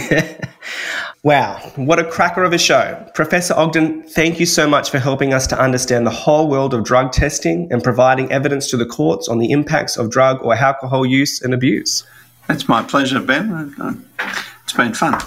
Wow, 1.21 1.59
what 1.75 1.99
a 1.99 2.05
cracker 2.05 2.45
of 2.45 2.53
a 2.53 2.57
show. 2.57 3.05
Professor 3.13 3.53
Ogden, 3.53 4.03
thank 4.03 4.39
you 4.39 4.45
so 4.45 4.69
much 4.69 4.89
for 4.89 4.99
helping 4.99 5.33
us 5.33 5.47
to 5.47 5.59
understand 5.59 6.07
the 6.07 6.11
whole 6.11 6.47
world 6.47 6.73
of 6.73 6.85
drug 6.85 7.11
testing 7.11 7.69
and 7.73 7.83
providing 7.83 8.31
evidence 8.31 8.69
to 8.69 8.77
the 8.77 8.85
courts 8.85 9.27
on 9.27 9.37
the 9.37 9.51
impacts 9.51 9.97
of 9.97 10.09
drug 10.09 10.41
or 10.41 10.55
alcohol 10.55 11.05
use 11.05 11.41
and 11.41 11.53
abuse. 11.53 12.05
It's 12.47 12.69
my 12.69 12.81
pleasure, 12.83 13.19
Ben. 13.19 13.75
It's 14.63 14.71
been 14.71 14.93
fun. 14.93 15.19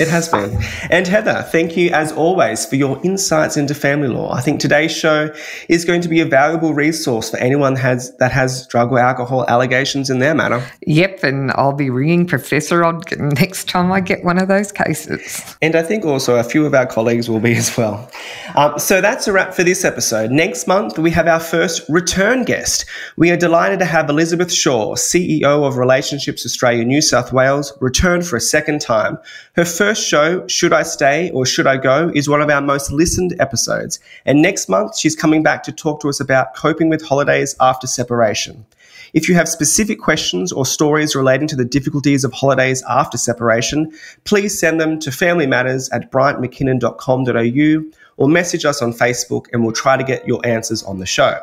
It 0.00 0.08
has 0.08 0.28
been. 0.28 0.62
And 0.90 1.06
Heather, 1.06 1.42
thank 1.50 1.76
you 1.76 1.90
as 1.90 2.12
always 2.12 2.64
for 2.64 2.76
your 2.76 3.00
insights 3.04 3.56
into 3.56 3.74
family 3.74 4.08
law. 4.08 4.32
I 4.32 4.40
think 4.40 4.60
today's 4.60 4.96
show 4.96 5.34
is 5.68 5.84
going 5.84 6.02
to 6.02 6.08
be 6.08 6.20
a 6.20 6.24
valuable 6.24 6.72
resource 6.72 7.30
for 7.30 7.36
anyone 7.38 7.74
has, 7.76 8.16
that 8.18 8.30
has 8.30 8.66
drug 8.68 8.92
or 8.92 9.00
alcohol 9.00 9.44
allegations 9.48 10.08
in 10.08 10.20
their 10.20 10.34
matter. 10.34 10.64
Yep, 10.86 11.24
and 11.24 11.50
I'll 11.52 11.72
be 11.72 11.90
ringing 11.90 12.26
Professor 12.26 12.84
Ogden 12.84 13.30
next 13.30 13.68
time 13.68 13.90
I 13.90 14.00
get 14.00 14.24
one 14.24 14.38
of 14.38 14.46
those 14.46 14.70
cases. 14.70 15.56
And 15.62 15.74
I 15.74 15.82
think 15.82 16.04
also 16.04 16.36
a 16.36 16.44
few 16.44 16.64
of 16.64 16.74
our 16.74 16.86
colleagues 16.86 17.28
will 17.28 17.40
be 17.40 17.54
as 17.56 17.76
well. 17.76 18.08
Um, 18.54 18.78
so 18.78 19.00
that's 19.00 19.26
a 19.26 19.32
wrap 19.32 19.52
for 19.52 19.64
this 19.64 19.84
episode. 19.84 20.30
Next 20.30 20.68
month, 20.68 20.98
we 20.98 21.10
have 21.10 21.26
our 21.26 21.40
first 21.40 21.82
return 21.88 22.44
guest. 22.44 22.84
We 23.16 23.30
are 23.30 23.36
delighted 23.36 23.80
to 23.80 23.84
have 23.84 24.08
Elizabeth 24.08 24.52
Shaw, 24.52 24.94
CEO 24.94 25.66
of 25.66 25.76
Relationships 25.76 26.46
Australia 26.46 26.84
New 26.84 27.02
South 27.02 27.32
Wales, 27.32 27.72
return 27.80 28.22
for 28.22 28.36
a 28.36 28.40
second 28.40 28.80
time. 28.80 29.18
Her 29.54 29.64
first 29.64 29.87
first 29.88 30.06
show, 30.06 30.46
Should 30.48 30.74
I 30.74 30.82
Stay 30.82 31.30
or 31.30 31.46
Should 31.46 31.66
I 31.66 31.78
Go, 31.78 32.12
is 32.14 32.28
one 32.28 32.42
of 32.42 32.50
our 32.50 32.60
most 32.60 32.92
listened 32.92 33.34
episodes. 33.40 33.98
And 34.26 34.42
next 34.42 34.68
month, 34.68 34.98
she's 34.98 35.16
coming 35.16 35.42
back 35.42 35.62
to 35.62 35.72
talk 35.72 36.02
to 36.02 36.10
us 36.10 36.20
about 36.20 36.54
coping 36.54 36.90
with 36.90 37.02
holidays 37.02 37.56
after 37.58 37.86
separation. 37.86 38.66
If 39.14 39.30
you 39.30 39.34
have 39.36 39.48
specific 39.48 39.98
questions 39.98 40.52
or 40.52 40.66
stories 40.66 41.16
relating 41.16 41.48
to 41.48 41.56
the 41.56 41.64
difficulties 41.64 42.22
of 42.22 42.34
holidays 42.34 42.82
after 42.86 43.16
separation, 43.16 43.90
please 44.24 44.60
send 44.60 44.78
them 44.78 44.98
to 44.98 45.08
familymatters 45.08 45.88
at 45.90 46.12
bryantmckinnon.com.au 46.12 47.97
or 48.18 48.28
message 48.28 48.66
us 48.66 48.82
on 48.82 48.92
Facebook 48.92 49.46
and 49.52 49.64
we'll 49.64 49.72
try 49.72 49.96
to 49.96 50.04
get 50.04 50.26
your 50.28 50.44
answers 50.46 50.82
on 50.82 50.98
the 50.98 51.06
show. 51.06 51.40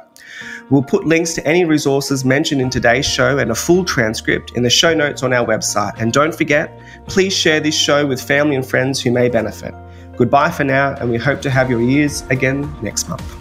We'll 0.69 0.83
put 0.83 1.05
links 1.05 1.33
to 1.33 1.47
any 1.47 1.65
resources 1.65 2.25
mentioned 2.25 2.61
in 2.61 2.69
today's 2.69 3.05
show 3.05 3.37
and 3.37 3.51
a 3.51 3.55
full 3.55 3.85
transcript 3.85 4.51
in 4.55 4.63
the 4.63 4.69
show 4.69 4.93
notes 4.93 5.23
on 5.23 5.33
our 5.33 5.45
website. 5.45 5.99
And 5.99 6.11
don't 6.11 6.35
forget, 6.35 6.77
please 7.07 7.33
share 7.33 7.59
this 7.59 7.75
show 7.75 8.05
with 8.05 8.21
family 8.21 8.55
and 8.55 8.65
friends 8.65 9.01
who 9.01 9.11
may 9.11 9.29
benefit. 9.29 9.73
Goodbye 10.17 10.51
for 10.51 10.63
now, 10.63 10.95
and 10.95 11.09
we 11.09 11.17
hope 11.17 11.41
to 11.41 11.49
have 11.49 11.69
your 11.69 11.81
ears 11.81 12.21
again 12.29 12.73
next 12.81 13.09
month. 13.09 13.35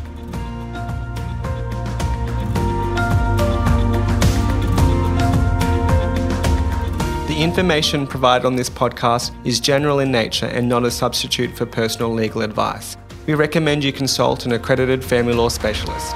The 7.29 7.43
information 7.43 8.07
provided 8.07 8.47
on 8.47 8.55
this 8.55 8.71
podcast 8.71 9.35
is 9.45 9.59
general 9.59 9.99
in 9.99 10.13
nature 10.13 10.47
and 10.47 10.69
not 10.69 10.85
a 10.85 10.91
substitute 10.91 11.57
for 11.57 11.67
personal 11.67 12.13
legal 12.13 12.43
advice. 12.43 12.97
We 13.27 13.33
recommend 13.33 13.83
you 13.85 13.93
consult 13.93 14.45
an 14.45 14.53
accredited 14.53 15.03
family 15.03 15.33
law 15.33 15.49
specialist. 15.49 16.15